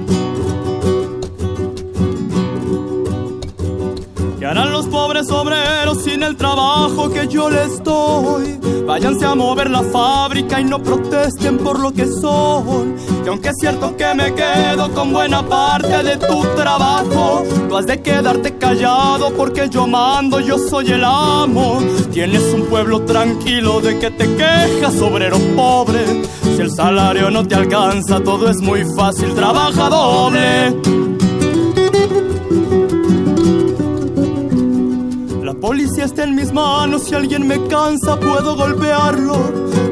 Pobres 4.91 5.31
obreros 5.31 6.03
sin 6.03 6.21
el 6.21 6.35
trabajo 6.35 7.09
que 7.09 7.27
yo 7.27 7.49
les 7.49 7.81
doy? 7.81 8.59
Váyanse 8.85 9.25
a 9.25 9.35
mover 9.35 9.69
la 9.69 9.83
fábrica 9.83 10.59
y 10.59 10.65
no 10.65 10.83
protesten 10.83 11.57
por 11.57 11.79
lo 11.79 11.91
que 11.93 12.05
son. 12.05 12.95
Que 13.23 13.29
aunque 13.29 13.49
es 13.49 13.55
cierto 13.57 13.95
que 13.95 14.13
me 14.13 14.33
quedo 14.33 14.91
con 14.93 15.13
buena 15.13 15.41
parte 15.47 16.03
de 16.03 16.17
tu 16.17 16.41
trabajo, 16.55 17.43
tú 17.69 17.77
has 17.77 17.85
de 17.85 18.01
quedarte 18.01 18.57
callado 18.57 19.31
porque 19.31 19.69
yo 19.69 19.87
mando, 19.87 20.39
yo 20.41 20.57
soy 20.57 20.91
el 20.91 21.05
amo. 21.05 21.79
Tienes 22.11 22.43
un 22.53 22.63
pueblo 22.63 23.01
tranquilo 23.01 23.79
de 23.79 23.97
que 23.97 24.11
te 24.11 24.35
quejas, 24.35 25.01
obrero 25.01 25.39
pobre. 25.55 26.23
Si 26.43 26.61
el 26.61 26.69
salario 26.69 27.31
no 27.31 27.47
te 27.47 27.55
alcanza, 27.55 28.19
todo 28.19 28.49
es 28.49 28.57
muy 28.57 28.83
fácil, 28.95 29.33
trabaja 29.33 29.89
doble. 29.89 31.00
Policía 35.61 36.05
está 36.05 36.23
en 36.23 36.35
mis 36.35 36.51
manos, 36.51 37.03
si 37.03 37.13
alguien 37.15 37.47
me 37.47 37.67
cansa 37.67 38.19
puedo 38.19 38.55
golpearlo. 38.55 39.35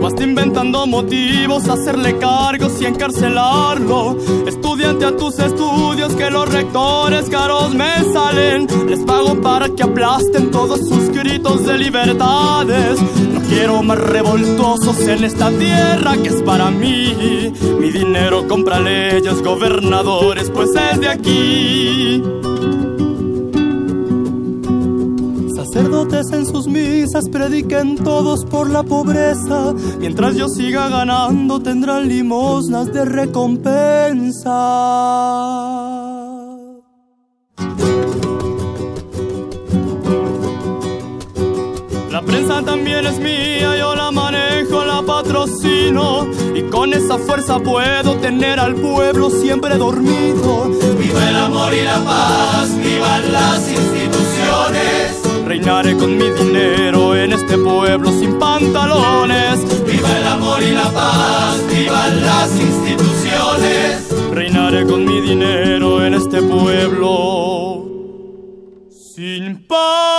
O 0.01 0.07
hasta 0.07 0.23
inventando 0.23 0.87
motivos, 0.87 1.69
hacerle 1.69 2.17
cargos 2.17 2.81
y 2.81 2.85
encarcelarlo. 2.85 4.17
Estudiante 4.47 5.05
a 5.05 5.15
tus 5.15 5.37
estudios, 5.39 6.15
que 6.15 6.31
los 6.31 6.51
rectores 6.51 7.29
caros 7.29 7.73
me 7.75 8.03
salen. 8.11 8.67
Les 8.87 8.99
pago 9.01 9.39
para 9.41 9.69
que 9.69 9.83
aplasten 9.83 10.49
todos 10.49 10.79
sus 10.87 11.09
gritos 11.09 11.65
de 11.65 11.77
libertades. 11.77 12.99
No 13.31 13.41
quiero 13.41 13.83
más 13.83 13.99
revoltosos 13.99 14.99
en 15.01 15.23
esta 15.23 15.51
tierra 15.51 16.17
que 16.17 16.29
es 16.29 16.41
para 16.41 16.71
mí. 16.71 17.53
Mi 17.79 17.91
dinero 17.91 18.47
compra 18.47 18.79
leyes, 18.79 19.43
gobernadores, 19.43 20.49
pues 20.49 20.71
es 20.91 20.99
de 20.99 21.09
aquí. 21.09 22.23
Sacerdotes 25.79 26.33
en 26.33 26.45
sus 26.45 26.67
misas 26.67 27.29
prediquen 27.29 27.95
todos 27.95 28.43
por 28.43 28.69
la 28.69 28.83
pobreza. 28.83 29.73
Mientras 29.97 30.35
yo 30.35 30.49
siga 30.49 30.89
ganando 30.89 31.61
tendrán 31.61 32.09
limosnas 32.09 32.91
de 32.91 33.05
recompensa. 33.05 34.49
La 42.11 42.21
prensa 42.25 42.61
también 42.61 43.05
es 43.05 43.17
mía, 43.17 43.77
yo 43.77 43.95
la 43.95 44.11
manejo, 44.11 44.83
la 44.83 45.01
patrocino 45.01 46.27
y 46.55 46.63
con 46.63 46.91
esa 46.93 47.17
fuerza 47.17 47.57
puedo 47.59 48.17
tener 48.17 48.59
al 48.59 48.75
pueblo 48.75 49.29
siempre 49.29 49.77
dormido. 49.77 50.65
Viva 50.99 51.29
el 51.29 51.37
amor 51.37 51.73
y 51.73 51.83
la 51.83 52.03
paz, 52.03 52.77
vivan 52.83 53.31
las 53.31 53.59
instituciones 53.59 53.98
reinaré 55.49 55.97
con 55.97 56.15
mi 56.15 56.29
dinero 56.29 57.15
en 57.15 57.33
este 57.33 57.57
pueblo 57.57 58.11
sin 58.11 58.37
pantalones. 58.37 59.83
Viva 59.83 60.17
el 60.19 60.27
amor 60.27 60.61
y 60.61 60.71
la 60.75 60.91
paz, 60.91 61.65
vivan 61.67 62.21
las 62.21 62.51
instituciones. 62.51 64.09
Reinaré 64.31 64.85
con 64.85 65.05
mi 65.05 65.19
dinero 65.21 66.05
en 66.05 66.13
este 66.13 66.39
pueblo 66.43 67.83
sin 68.91 69.65
paz. 69.65 70.18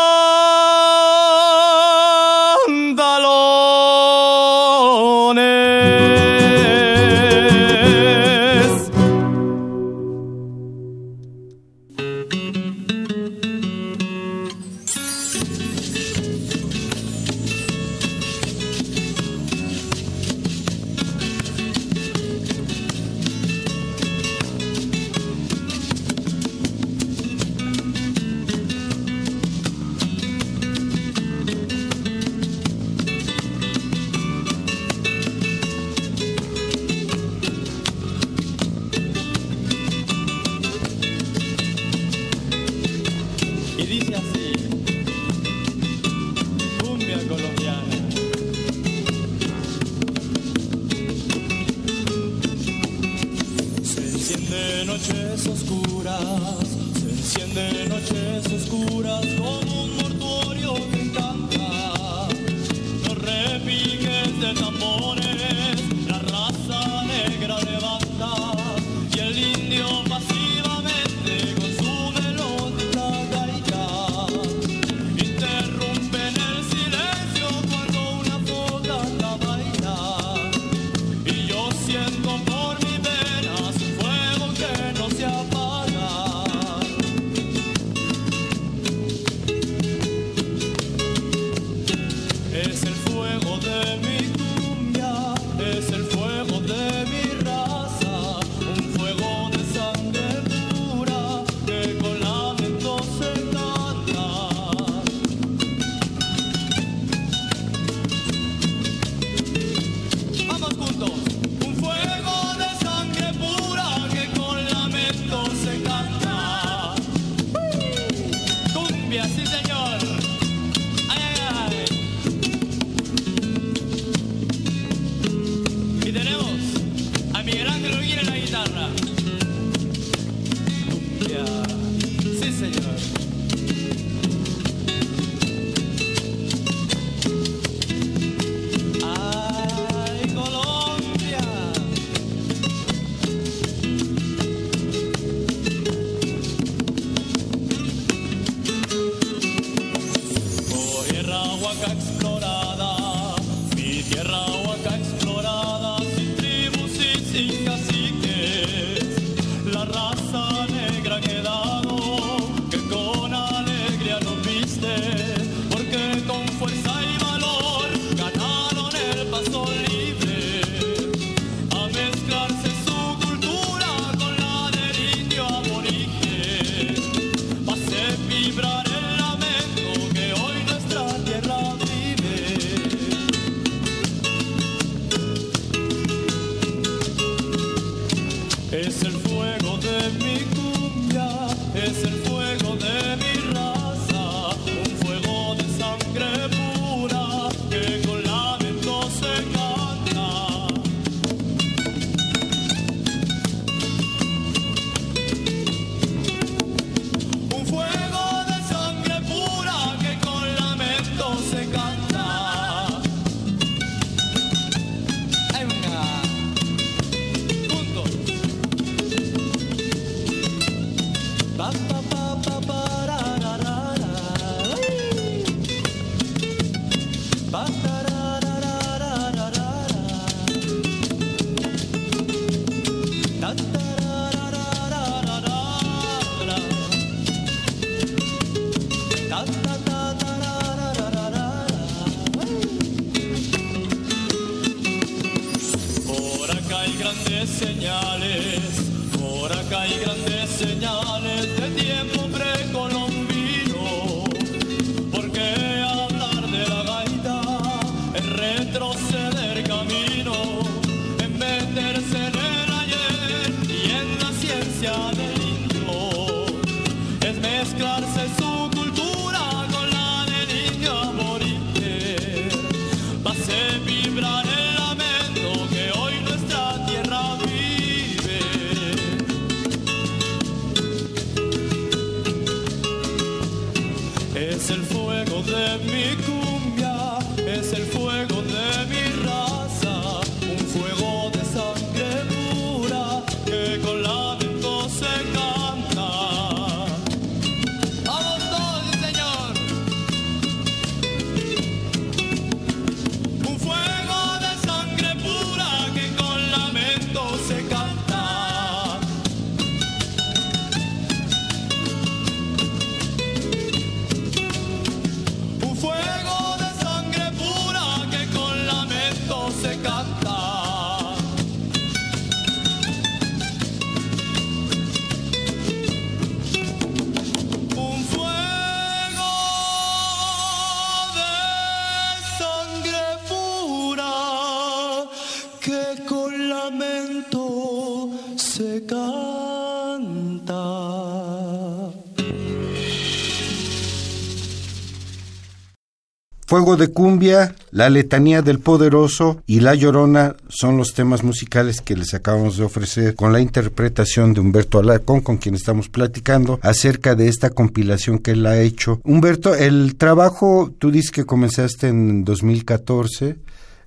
De 346.77 346.89
Cumbia, 346.89 347.55
La 347.71 347.91
Letanía 347.91 348.43
del 348.43 348.59
Poderoso 348.59 349.43
y 349.47 349.61
La 349.61 349.75
Llorona 349.75 350.37
son 350.49 350.77
los 350.77 350.95
temas 350.95 351.23
musicales 351.23 351.81
que 351.81 351.97
les 351.97 352.14
acabamos 352.14 352.57
de 352.57 352.64
ofrecer 352.64 353.14
con 353.14 353.33
la 353.33 353.41
interpretación 353.41 354.35
de 354.35 354.41
Humberto 354.41 354.79
Alarcón, 354.79 355.21
con 355.21 355.39
quien 355.39 355.55
estamos 355.55 355.89
platicando 355.89 356.59
acerca 356.62 357.14
de 357.14 357.29
esta 357.29 357.51
compilación 357.51 358.18
que 358.18 358.33
él 358.33 358.47
ha 358.47 358.61
hecho. 358.61 359.01
Humberto, 359.05 359.55
el 359.55 359.97
trabajo, 359.97 360.73
tú 360.79 360.91
dices 360.91 361.11
que 361.11 361.27
comenzaste 361.27 361.89
en 361.89 362.25
2014, 362.25 363.37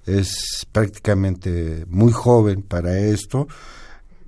es 0.06 0.68
prácticamente 0.72 1.86
muy 1.88 2.12
joven 2.12 2.62
para 2.62 2.98
esto 3.00 3.48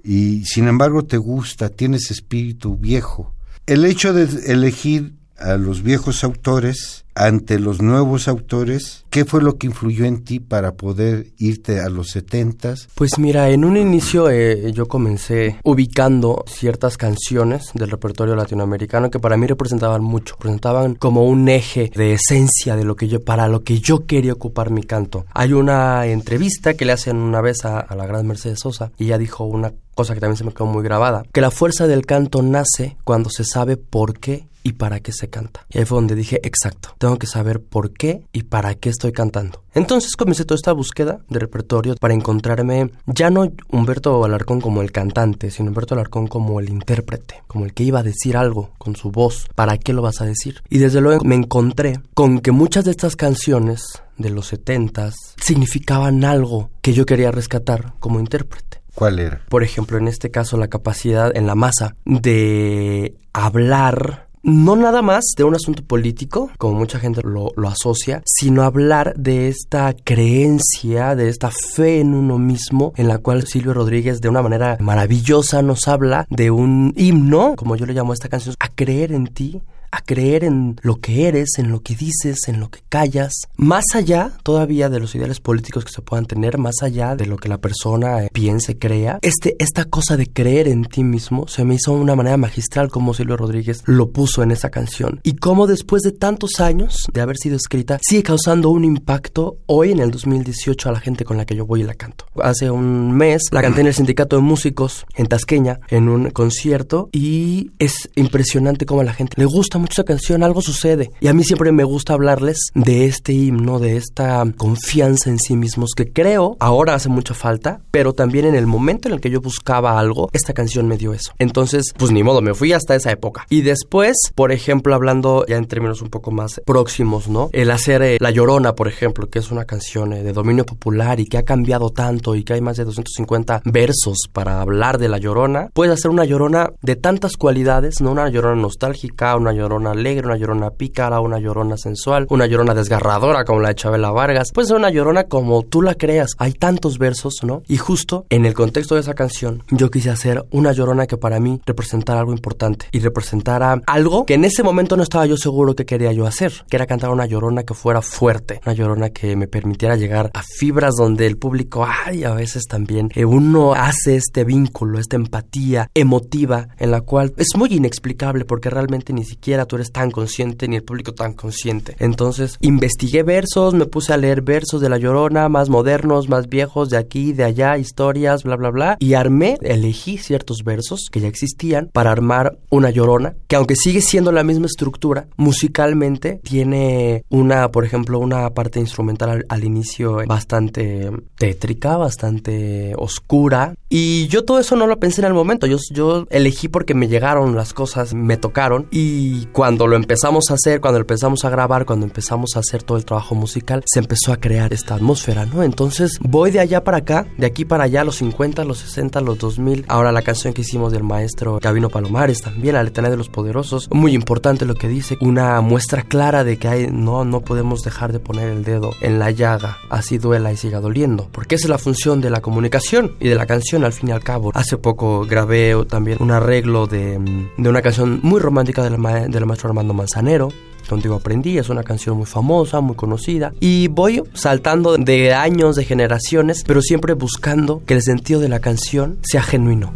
y 0.03 0.43
sin 0.45 0.67
embargo 0.67 1.03
te 1.03 1.17
gusta, 1.17 1.69
tienes 1.69 2.11
espíritu 2.11 2.77
viejo. 2.77 3.33
El 3.65 3.85
hecho 3.85 4.13
de 4.13 4.51
elegir 4.51 5.13
a 5.37 5.57
los 5.57 5.83
viejos 5.83 6.23
autores 6.23 7.05
ante 7.15 7.59
los 7.59 7.81
nuevos 7.81 8.27
autores, 8.27 9.05
¿qué 9.09 9.23
fue 9.23 9.41
lo 9.41 9.57
que 9.57 9.67
influyó 9.67 10.03
en 10.05 10.25
ti 10.25 10.41
para 10.41 10.73
poder 10.73 11.27
irte 11.37 11.79
a 11.79 11.87
los 11.87 12.09
setentas? 12.09 12.89
Pues 12.93 13.17
mira, 13.17 13.49
en 13.49 13.63
un 13.63 13.77
inicio 13.77 14.29
eh, 14.29 14.73
yo 14.73 14.87
comencé 14.87 15.57
ubicando 15.63 16.43
ciertas 16.45 16.97
canciones 16.97 17.71
del 17.73 17.89
repertorio 17.89 18.35
latinoamericano 18.35 19.09
que 19.09 19.19
para 19.19 19.37
mí 19.37 19.47
representaban 19.47 20.03
mucho, 20.03 20.35
representaban 20.35 20.95
como 20.95 21.25
un 21.25 21.47
eje 21.47 21.89
de 21.95 22.13
esencia 22.13 22.75
de 22.75 22.83
lo 22.83 22.97
que 22.97 23.07
yo, 23.07 23.23
para 23.23 23.47
lo 23.47 23.63
que 23.63 23.79
yo 23.79 24.05
quería 24.05 24.33
ocupar 24.33 24.69
mi 24.69 24.83
canto. 24.83 25.25
Hay 25.33 25.53
una 25.53 26.05
entrevista 26.07 26.73
que 26.73 26.83
le 26.83 26.91
hacen 26.91 27.15
una 27.15 27.39
vez 27.39 27.63
a, 27.63 27.79
a 27.79 27.95
la 27.95 28.05
gran 28.05 28.27
Mercedes 28.27 28.59
Sosa 28.59 28.91
y 28.97 29.05
ella 29.05 29.17
dijo 29.17 29.45
una 29.45 29.73
cosa 29.95 30.13
que 30.13 30.19
también 30.19 30.35
se 30.37 30.43
me 30.43 30.51
quedó 30.51 30.65
muy 30.65 30.83
grabada, 30.83 31.23
que 31.31 31.39
la 31.39 31.49
fuerza 31.49 31.87
del 31.87 32.05
canto 32.05 32.41
nace 32.41 32.97
cuando 33.05 33.29
se 33.29 33.45
sabe 33.45 33.77
por 33.77 34.19
qué 34.19 34.49
y 34.65 34.73
para 34.73 34.99
qué 34.99 35.11
se 35.11 35.29
canta. 35.29 35.65
Y 35.69 35.77
ahí 35.77 35.85
fue 35.85 35.97
donde 35.97 36.15
dije, 36.15 36.41
exacto, 36.43 36.89
tengo 36.97 37.17
que 37.19 37.27
saber 37.27 37.61
por 37.61 37.93
qué 37.93 38.25
y 38.33 38.43
para 38.43 38.73
qué 38.73 38.89
estoy 38.89 39.11
cantando. 39.11 39.63
Entonces 39.75 40.15
comencé 40.15 40.43
toda 40.43 40.55
esta 40.55 40.73
búsqueda 40.73 41.19
de 41.29 41.37
repertorio 41.37 41.95
para 41.95 42.15
encontrarme 42.15 42.89
ya 43.05 43.29
no 43.29 43.47
Humberto 43.69 44.25
Alarcón 44.25 44.59
como 44.61 44.81
el 44.81 44.91
cantante, 44.91 45.51
sino 45.51 45.69
Humberto 45.69 45.93
Alarcón 45.93 46.25
como 46.25 46.59
el 46.59 46.69
intérprete, 46.69 47.43
como 47.45 47.65
el 47.65 47.75
que 47.75 47.83
iba 47.83 47.99
a 47.99 48.03
decir 48.03 48.35
algo 48.35 48.71
con 48.79 48.95
su 48.95 49.11
voz. 49.11 49.47
¿Para 49.53 49.77
qué 49.77 49.93
lo 49.93 50.01
vas 50.01 50.21
a 50.21 50.25
decir? 50.25 50.63
Y 50.67 50.79
desde 50.79 50.99
luego 50.99 51.23
me 51.23 51.35
encontré 51.35 51.99
con 52.15 52.39
que 52.39 52.51
muchas 52.51 52.85
de 52.85 52.91
estas 52.91 53.15
canciones 53.15 53.83
de 54.17 54.31
los 54.31 54.47
setentas 54.47 55.13
significaban 55.37 56.25
algo 56.25 56.71
que 56.81 56.93
yo 56.93 57.05
quería 57.05 57.29
rescatar 57.29 57.93
como 57.99 58.19
intérprete. 58.19 58.81
¿Cuál 58.95 59.19
era? 59.19 59.41
Por 59.49 59.61
ejemplo, 59.61 59.99
en 59.99 60.07
este 60.07 60.31
caso, 60.31 60.57
la 60.57 60.69
capacidad 60.69 61.35
en 61.35 61.45
la 61.45 61.53
masa 61.53 61.95
de 62.05 63.15
hablar 63.33 64.25
no 64.45 64.75
nada 64.75 65.01
más 65.01 65.23
de 65.35 65.43
un 65.43 65.55
asunto 65.55 65.83
político, 65.83 66.51
como 66.57 66.77
mucha 66.77 66.99
gente 66.99 67.21
lo, 67.23 67.51
lo, 67.55 67.67
asocia, 67.67 68.21
sino 68.25 68.61
hablar 68.61 69.15
de 69.17 69.47
esta 69.47 69.93
creencia, 69.93 71.15
de 71.15 71.29
esta 71.29 71.49
fe 71.49 71.99
en 71.99 72.13
uno 72.13 72.37
mismo, 72.37 72.93
en 72.95 73.07
la 73.07 73.17
cual 73.17 73.47
Silvio 73.47 73.73
Rodríguez 73.73 74.21
de 74.21 74.29
una 74.29 74.43
manera 74.43 74.77
maravillosa 74.79 75.63
nos 75.63 75.87
habla 75.87 76.27
de 76.29 76.51
un 76.51 76.93
himno, 76.95 77.55
como 77.57 77.75
yo 77.75 77.87
le 77.87 77.93
llamo 77.93 78.11
a 78.11 78.13
esta 78.13 78.29
canción, 78.29 78.55
a 78.59 78.69
creer 78.69 79.11
en 79.11 79.27
ti, 79.27 79.61
a 79.95 80.01
creer 80.01 80.43
en 80.43 80.79
lo 80.81 80.97
que 80.97 81.27
eres, 81.27 81.57
en 81.57 81.71
lo 81.71 81.81
que 81.81 81.95
dices, 81.95 82.47
en 82.47 82.59
lo 82.59 82.69
que 82.69 82.81
callas, 82.89 83.31
más 83.55 83.85
allá 83.93 84.33
todavía 84.43 84.89
de 84.89 84.99
los 84.99 85.15
ideales 85.15 85.39
políticos 85.39 85.85
que 85.85 85.91
se 85.91 86.01
puedan 86.01 86.25
tener, 86.25 86.57
más 86.57 86.81
allá 86.81 87.15
de 87.15 87.25
lo 87.25 87.37
que 87.37 87.47
la 87.47 87.59
persona 87.59 88.23
eh, 88.23 88.29
piense, 88.33 88.77
crea, 88.77 89.19
este, 89.21 89.55
esta 89.59 89.85
cosa 89.85 90.17
de 90.17 90.27
creer 90.27 90.67
en 90.67 90.83
ti 90.83 91.05
mismo 91.05 91.47
se 91.47 91.63
me 91.63 91.75
hizo 91.75 91.93
una 91.93 92.15
manera 92.15 92.35
magistral 92.35 92.89
como 92.89 93.13
Silvio 93.13 93.37
Rodríguez 93.37 93.83
lo 93.85 94.11
puso 94.11 94.43
en 94.43 94.51
esa 94.51 94.69
canción. 94.69 95.21
Y 95.23 95.35
cómo 95.35 95.65
después 95.65 96.01
de 96.01 96.11
tantos 96.11 96.59
años 96.59 97.07
de 97.13 97.21
haber 97.21 97.37
sido 97.37 97.55
escrita 97.55 97.97
sigue 98.01 98.23
causando 98.23 98.71
un 98.71 98.83
impacto 98.83 99.59
hoy 99.65 99.91
en 99.91 99.99
el 99.99 100.11
2018 100.11 100.89
a 100.89 100.91
la 100.91 100.99
gente 100.99 101.23
con 101.23 101.37
la 101.37 101.45
que 101.45 101.55
yo 101.55 101.65
voy 101.65 101.81
y 101.81 101.83
la 101.83 101.93
canto. 101.93 102.25
Hace 102.41 102.69
un 102.69 103.11
mes 103.13 103.43
la 103.51 103.61
canté 103.61 103.81
en 103.81 103.87
el 103.87 103.93
Sindicato 103.93 104.35
de 104.35 104.41
Músicos 104.41 105.05
en 105.15 105.27
Tasqueña 105.27 105.79
en 105.87 106.09
un 106.09 106.31
concierto 106.31 107.09
y 107.13 107.71
es 107.79 108.09
impresionante 108.15 108.85
cómo 108.85 109.01
a 109.01 109.05
la 109.05 109.13
gente 109.13 109.35
le 109.37 109.45
gusta 109.45 109.84
mucha 109.85 110.03
canción, 110.03 110.41
algo 110.41 110.63
sucede. 110.63 111.11
Y 111.19 111.27
a 111.27 111.33
mí 111.33 111.43
siempre 111.43 111.71
me 111.71 111.83
gusta 111.83 112.13
hablarles 112.13 112.57
de 112.73 113.05
este 113.05 113.33
himno, 113.33 113.77
de 113.77 113.97
esta 113.97 114.43
confianza 114.57 115.29
en 115.29 115.37
sí 115.37 115.55
mismos 115.55 115.91
que 115.95 116.11
creo 116.11 116.57
ahora 116.59 116.95
hace 116.95 117.07
mucha 117.07 117.35
falta, 117.35 117.81
pero 117.91 118.13
también 118.13 118.45
en 118.45 118.55
el 118.55 118.65
momento 118.65 119.07
en 119.07 119.13
el 119.13 119.21
que 119.21 119.29
yo 119.29 119.41
buscaba 119.41 119.99
algo, 119.99 120.29
esta 120.33 120.53
canción 120.53 120.87
me 120.87 120.97
dio 120.97 121.13
eso. 121.13 121.33
Entonces, 121.37 121.93
pues 121.95 122.11
ni 122.11 122.23
modo, 122.23 122.41
me 122.41 122.55
fui 122.55 122.73
hasta 122.73 122.95
esa 122.95 123.11
época. 123.11 123.45
Y 123.47 123.61
después, 123.61 124.17
por 124.33 124.51
ejemplo, 124.51 124.95
hablando 124.95 125.45
ya 125.47 125.57
en 125.57 125.67
términos 125.67 126.01
un 126.01 126.09
poco 126.09 126.31
más 126.31 126.59
próximos, 126.65 127.27
¿no? 127.27 127.51
El 127.53 127.69
hacer 127.69 128.01
eh, 128.01 128.17
La 128.19 128.31
Llorona, 128.31 128.73
por 128.73 128.87
ejemplo, 128.87 129.29
que 129.29 129.37
es 129.37 129.51
una 129.51 129.65
canción 129.65 130.13
eh, 130.13 130.23
de 130.23 130.33
dominio 130.33 130.65
popular 130.65 131.19
y 131.19 131.27
que 131.27 131.37
ha 131.37 131.43
cambiado 131.43 131.91
tanto 131.91 132.33
y 132.33 132.43
que 132.43 132.53
hay 132.53 132.61
más 132.61 132.77
de 132.77 132.85
250 132.85 133.61
versos 133.65 134.17
para 134.33 134.61
hablar 134.61 134.97
de 134.97 135.09
La 135.09 135.19
Llorona, 135.19 135.69
puedes 135.73 135.93
hacer 135.93 136.09
una 136.09 136.25
Llorona 136.25 136.71
de 136.81 136.95
tantas 136.95 137.37
cualidades, 137.37 138.01
¿no? 138.01 138.13
Una 138.13 138.29
Llorona 138.29 138.59
nostálgica, 138.59 139.35
una 139.35 139.53
Llorona 139.53 139.74
llorona 139.75 139.91
alegre, 139.91 140.25
una 140.25 140.37
llorona 140.37 140.69
pícara, 140.71 141.19
una 141.19 141.39
llorona 141.39 141.77
sensual, 141.77 142.27
una 142.29 142.45
llorona 142.45 142.73
desgarradora 142.73 143.43
como 143.43 143.59
la 143.59 143.69
de 143.69 143.75
Chabela 143.75 144.11
Vargas. 144.11 144.51
Puede 144.53 144.67
ser 144.67 144.77
una 144.77 144.89
llorona 144.89 145.25
como 145.25 145.63
tú 145.63 145.81
la 145.81 145.95
creas. 145.95 146.31
Hay 146.37 146.53
tantos 146.53 146.97
versos, 146.97 147.39
¿no? 147.43 147.61
Y 147.67 147.77
justo 147.77 148.25
en 148.29 148.45
el 148.45 148.53
contexto 148.53 148.95
de 148.95 149.01
esa 149.01 149.13
canción, 149.13 149.63
yo 149.69 149.91
quise 149.91 150.09
hacer 150.09 150.45
una 150.51 150.71
llorona 150.71 151.07
que 151.07 151.17
para 151.17 151.39
mí 151.39 151.61
representara 151.65 152.19
algo 152.21 152.31
importante 152.31 152.87
y 152.91 152.99
representara 152.99 153.81
algo 153.85 154.25
que 154.25 154.35
en 154.35 154.45
ese 154.45 154.63
momento 154.63 154.95
no 154.95 155.03
estaba 155.03 155.25
yo 155.25 155.37
seguro 155.37 155.75
que 155.75 155.85
quería 155.85 156.13
yo 156.13 156.25
hacer, 156.25 156.53
que 156.69 156.77
era 156.77 156.85
cantar 156.85 157.09
una 157.09 157.25
llorona 157.25 157.63
que 157.63 157.73
fuera 157.73 158.01
fuerte, 158.01 158.61
una 158.65 158.73
llorona 158.73 159.09
que 159.09 159.35
me 159.35 159.47
permitiera 159.47 159.95
llegar 159.95 160.31
a 160.33 160.41
fibras 160.41 160.95
donde 160.95 161.27
el 161.27 161.37
público, 161.37 161.85
ay, 161.85 162.23
a 162.23 162.33
veces 162.33 162.63
también 162.67 163.09
eh, 163.15 163.25
uno 163.25 163.73
hace 163.73 164.15
este 164.15 164.45
vínculo, 164.45 164.99
esta 164.99 165.17
empatía 165.17 165.89
emotiva 165.93 166.69
en 166.77 166.91
la 166.91 167.01
cual 167.01 167.33
es 167.37 167.55
muy 167.55 167.73
inexplicable 167.73 168.45
porque 168.45 168.69
realmente 168.69 169.11
ni 169.11 169.25
siquiera 169.25 169.54
tú 169.63 169.77
eres 169.77 169.93
tan 169.93 170.11
consciente 170.11 170.67
ni 170.67 170.75
el 170.75 170.83
público 170.83 171.13
tan 171.13 171.31
consciente. 171.31 171.95
Entonces 171.99 172.57
investigué 172.59 173.23
versos, 173.23 173.73
me 173.73 173.85
puse 173.85 174.11
a 174.11 174.17
leer 174.17 174.41
versos 174.41 174.81
de 174.81 174.89
La 174.89 174.97
Llorona, 174.97 175.47
más 175.47 175.69
modernos, 175.69 176.27
más 176.27 176.49
viejos, 176.49 176.89
de 176.89 176.97
aquí, 176.97 177.31
de 177.31 177.45
allá, 177.45 177.77
historias, 177.77 178.43
bla, 178.43 178.57
bla, 178.57 178.71
bla. 178.71 178.97
Y 178.99 179.13
armé, 179.13 179.57
elegí 179.61 180.17
ciertos 180.17 180.63
versos 180.65 181.07
que 181.09 181.21
ya 181.21 181.29
existían 181.29 181.89
para 181.93 182.11
armar 182.11 182.57
una 182.69 182.89
Llorona, 182.89 183.35
que 183.47 183.55
aunque 183.55 183.77
sigue 183.77 184.01
siendo 184.01 184.33
la 184.33 184.43
misma 184.43 184.65
estructura, 184.65 185.27
musicalmente 185.37 186.41
tiene 186.43 187.23
una, 187.29 187.69
por 187.69 187.85
ejemplo, 187.85 188.19
una 188.19 188.49
parte 188.49 188.79
instrumental 188.79 189.45
al, 189.47 189.63
inicio 189.63 190.17
bastante 190.27 191.11
tétrica, 191.37 191.97
bastante 191.97 192.93
oscura. 192.97 193.75
Y 193.97 194.27
yo 194.27 194.43
todo 194.43 194.59
eso 194.59 194.75
no 194.75 194.87
lo 194.87 194.99
pensé 194.99 195.21
en 195.21 195.27
el 195.27 195.33
momento, 195.33 195.67
yo, 195.67 195.77
yo 195.89 196.27
elegí 196.29 196.67
porque 196.67 196.93
me 196.93 197.07
llegaron 197.07 197.55
las 197.55 197.73
cosas, 197.73 198.13
me 198.13 198.35
tocaron 198.35 198.87
y 198.91 199.45
cuando 199.53 199.87
lo 199.87 199.95
empezamos 199.95 200.51
a 200.51 200.55
hacer, 200.55 200.81
cuando 200.81 200.99
empezamos 200.99 201.45
a 201.45 201.49
grabar, 201.49 201.85
cuando 201.85 202.05
empezamos 202.05 202.57
a 202.57 202.59
hacer 202.59 202.83
todo 202.83 202.97
el 202.97 203.05
trabajo 203.05 203.35
musical, 203.35 203.83
se 203.85 203.99
empezó 203.99 204.33
a 204.33 204.37
crear 204.37 204.73
esta 204.73 204.95
atmósfera, 204.95 205.45
¿no? 205.45 205.63
Entonces 205.63 206.19
voy 206.19 206.51
de 206.51 206.59
allá 206.59 206.83
para 206.83 206.97
acá, 206.97 207.25
de 207.37 207.45
aquí 207.45 207.63
para 207.63 207.85
allá, 207.85 208.03
los 208.03 208.17
50, 208.17 208.65
los 208.65 208.79
60, 208.79 209.21
los 209.21 209.37
2000. 209.37 209.85
Ahora 209.87 210.11
la 210.11 210.23
canción 210.23 210.53
que 210.53 210.63
hicimos 210.63 210.91
del 210.91 211.03
maestro 211.03 211.59
Gabino 211.61 211.89
Palomares 211.89 212.41
también, 212.41 212.75
La 212.75 212.83
letanía 212.83 213.11
de 213.11 213.15
los 213.15 213.29
poderosos. 213.29 213.87
Muy 213.93 214.13
importante 214.13 214.65
lo 214.65 214.75
que 214.75 214.89
dice, 214.89 215.17
una 215.21 215.61
muestra 215.61 216.01
clara 216.01 216.43
de 216.43 216.57
que 216.57 216.67
hay, 216.67 216.87
no, 216.91 217.23
no 217.23 217.39
podemos 217.39 217.81
dejar 217.83 218.11
de 218.11 218.19
poner 218.19 218.49
el 218.49 218.65
dedo 218.65 218.91
en 218.99 219.19
la 219.19 219.31
llaga, 219.31 219.77
así 219.89 220.17
duela 220.17 220.51
y 220.51 220.57
siga 220.57 220.81
doliendo. 220.81 221.29
Porque 221.31 221.55
esa 221.55 221.67
es 221.67 221.69
la 221.69 221.77
función 221.77 222.19
de 222.19 222.29
la 222.29 222.41
comunicación 222.41 223.15
y 223.21 223.29
de 223.29 223.35
la 223.35 223.45
canción 223.45 223.84
al 223.85 223.93
fin 223.93 224.09
y 224.09 224.11
al 224.11 224.23
cabo. 224.23 224.51
Hace 224.53 224.77
poco 224.77 225.25
grabé 225.25 225.75
también 225.87 226.17
un 226.19 226.31
arreglo 226.31 226.87
de, 226.87 227.19
de 227.57 227.69
una 227.69 227.81
canción 227.81 228.19
muy 228.23 228.39
romántica 228.39 228.83
de 228.83 228.89
la, 228.89 229.27
de 229.27 229.39
la 229.39 229.45
maestro 229.45 229.69
Armando 229.69 229.93
Manzanero. 229.93 230.49
Contigo 230.89 231.15
aprendí, 231.15 231.57
es 231.57 231.69
una 231.69 231.83
canción 231.83 232.17
muy 232.17 232.27
famosa, 232.27 232.79
muy 232.79 232.95
conocida. 232.95 233.53
Y 233.59 233.87
voy 233.87 234.21
saltando 234.33 234.97
de 234.97 235.33
años, 235.33 235.75
de 235.75 235.83
generaciones, 235.83 236.63
pero 236.65 236.81
siempre 236.81 237.13
buscando 237.13 237.81
que 237.85 237.95
el 237.95 238.03
sentido 238.03 238.39
de 238.39 238.49
la 238.49 238.59
canción 238.59 239.17
sea 239.23 239.41
genuino. 239.41 239.93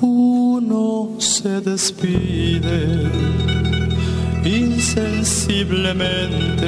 Uno 0.00 1.20
se 1.20 1.60
despide 1.60 3.08
insensiblemente 4.44 6.66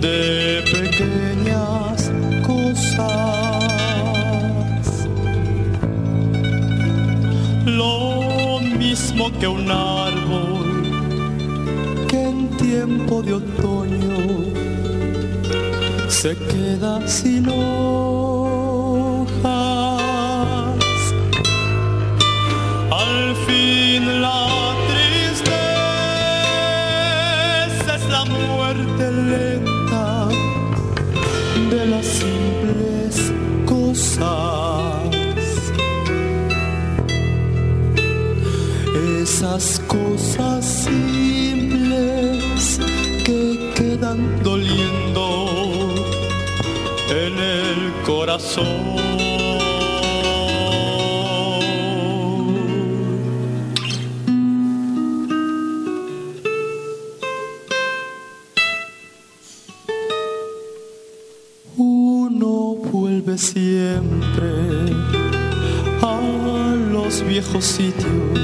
de 0.00 0.64
pequeñas 0.72 1.93
Lo 7.66 8.60
mismo 8.78 9.30
que 9.40 9.48
un 9.48 9.70
árbol 9.70 10.82
que 12.08 12.22
en 12.22 12.48
tiempo 12.56 13.22
de 13.22 13.32
otoño 13.34 14.16
se 16.08 16.36
queda 16.36 17.06
sin 17.08 17.48
hojas. 17.48 18.34
Al 22.90 23.34
fin 23.46 24.22
la 24.22 24.53
esas 39.44 39.78
cosas 39.80 40.64
simples 40.64 42.00
que 43.24 43.72
quedan 43.76 44.42
doliendo 44.42 45.92
en 47.10 47.38
el 47.38 47.92
corazón. 48.06 48.94
siempre 63.36 64.52
a 66.02 66.76
los 66.92 67.22
viejos 67.26 67.64
sitios 67.64 68.43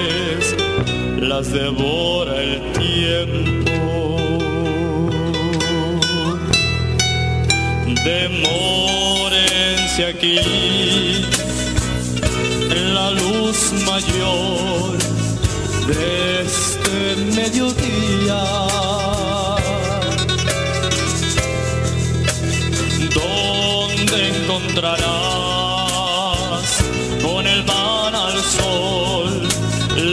las 1.41 1.51
devora 1.53 2.35
el 2.41 2.61
tiempo. 2.73 4.17
Demórense 8.05 8.85
aquí 10.05 10.39
en 12.77 12.93
la 12.93 13.11
luz 13.11 13.73
mayor 13.89 14.97
de 15.87 16.41
este 16.45 16.97
mediodía. 17.37 18.43
Donde 23.19 24.17
encontrarás 24.35 25.01
con 27.23 27.43
el 27.47 27.61
sol, 28.59 29.31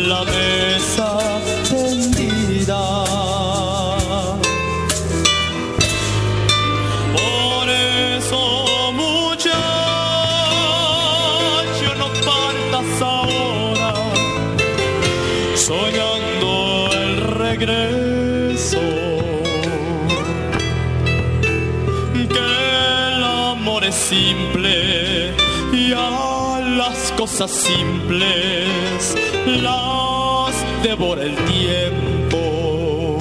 la 0.08 0.20
mesa 0.24 0.97
cosas 27.28 27.50
simples 27.50 29.14
las 29.62 30.54
devora 30.82 31.22
el 31.22 31.36
tiempo. 31.36 33.18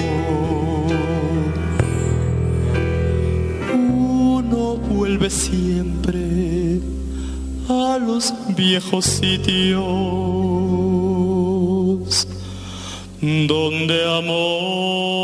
Uno 3.74 4.76
vuelve 4.76 5.28
siempre 5.28 6.80
a 7.68 7.98
los 7.98 8.32
viejos 8.56 9.04
sitios 9.04 9.68
donde 13.20 14.04
amor 14.18 15.17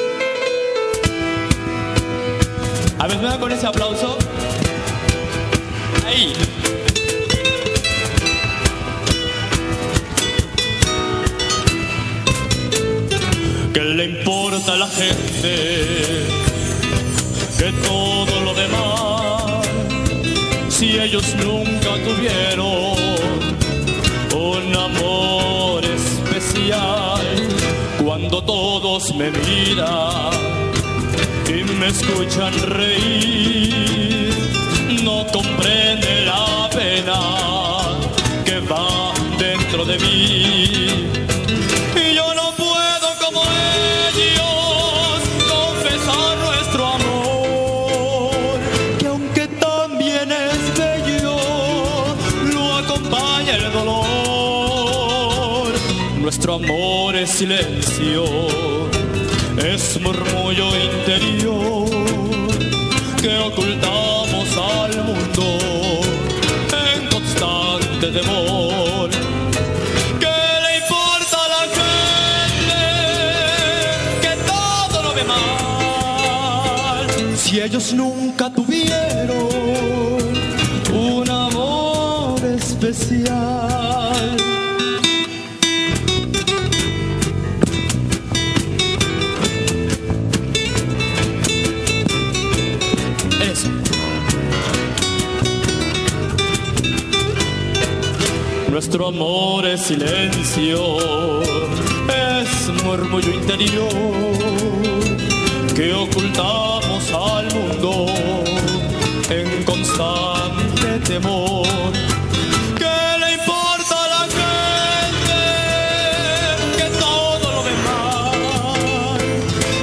A 2.99 3.07
ver, 3.07 3.17
me 3.17 3.39
con 3.39 3.51
ese 3.51 3.65
aplauso. 3.65 4.17
Ahí. 6.12 6.34
¿Qué 13.74 13.82
le 13.82 14.05
importa 14.05 14.74
a 14.74 14.78
la 14.78 14.88
gente 14.88 15.53
que 17.57 17.72
todo 17.88 18.41
lo 18.41 18.53
demás? 18.53 19.68
Si 20.70 20.99
ellos 20.99 21.34
nunca 21.36 21.91
tuvieron 22.07 22.97
un 24.36 24.76
amor 24.76 25.86
especial, 25.86 27.26
cuando 28.03 28.43
todos 28.43 29.16
me 29.16 29.32
miran 29.32 30.32
y 31.47 31.64
me 31.80 31.88
escuchan 31.88 32.53
reír, 32.64 34.00
no 35.12 35.26
comprende 35.32 36.12
la 36.26 36.70
pena 36.78 37.20
que 38.45 38.57
va 38.72 39.14
dentro 39.38 39.82
de 39.86 39.95
mí. 40.03 40.24
Y 42.03 42.16
yo 42.18 42.28
no 42.39 42.47
puedo 42.64 43.07
como 43.24 43.41
ellos 44.22 45.20
confesar 45.53 46.30
nuestro 46.45 46.82
amor, 46.97 48.59
que 48.99 49.07
aunque 49.07 49.45
también 49.70 50.28
es 50.47 50.59
bello, 50.82 51.38
lo 52.53 52.64
acompaña 52.82 53.53
el 53.55 53.68
dolor. 53.80 55.72
Nuestro 56.26 56.55
amor 56.55 57.16
es 57.16 57.30
silencio, 57.32 58.24
es 59.74 59.84
murmullo 60.05 60.68
interior 60.89 61.40
Ellos 77.64 77.93
nunca 77.93 78.51
tuvieron 78.51 79.38
un 80.91 81.30
amor 81.30 82.43
especial. 82.43 84.36
Eso. 93.51 93.70
Nuestro 98.72 99.09
amor 99.09 99.68
es 99.68 99.82
silencio, 99.82 100.97
es 102.09 102.84
murmullo 102.84 103.32
interior 103.32 104.32
que 105.76 105.93
ocultamos 105.93 107.12
al 107.14 107.50
en 107.84 109.63
constante 109.63 110.99
temor. 111.03 111.65
¿Qué 112.77 113.17
le 113.19 113.34
importa 113.34 113.95
a 114.05 114.07
la 114.15 114.23
gente 114.39 115.39
que 116.77 116.88
todo 116.99 117.51
lo 117.55 117.63
mal? 117.88 119.19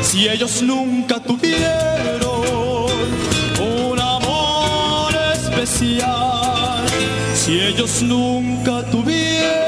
Si 0.03 0.29
ellos 0.29 0.63
nunca 0.63 1.19
tuvieron 1.19 2.45
un 3.61 3.99
amor 4.01 5.13
especial, 5.35 6.87
si 7.35 7.61
ellos 7.61 8.03
nunca 8.03 8.85
tuvieron 8.93 9.68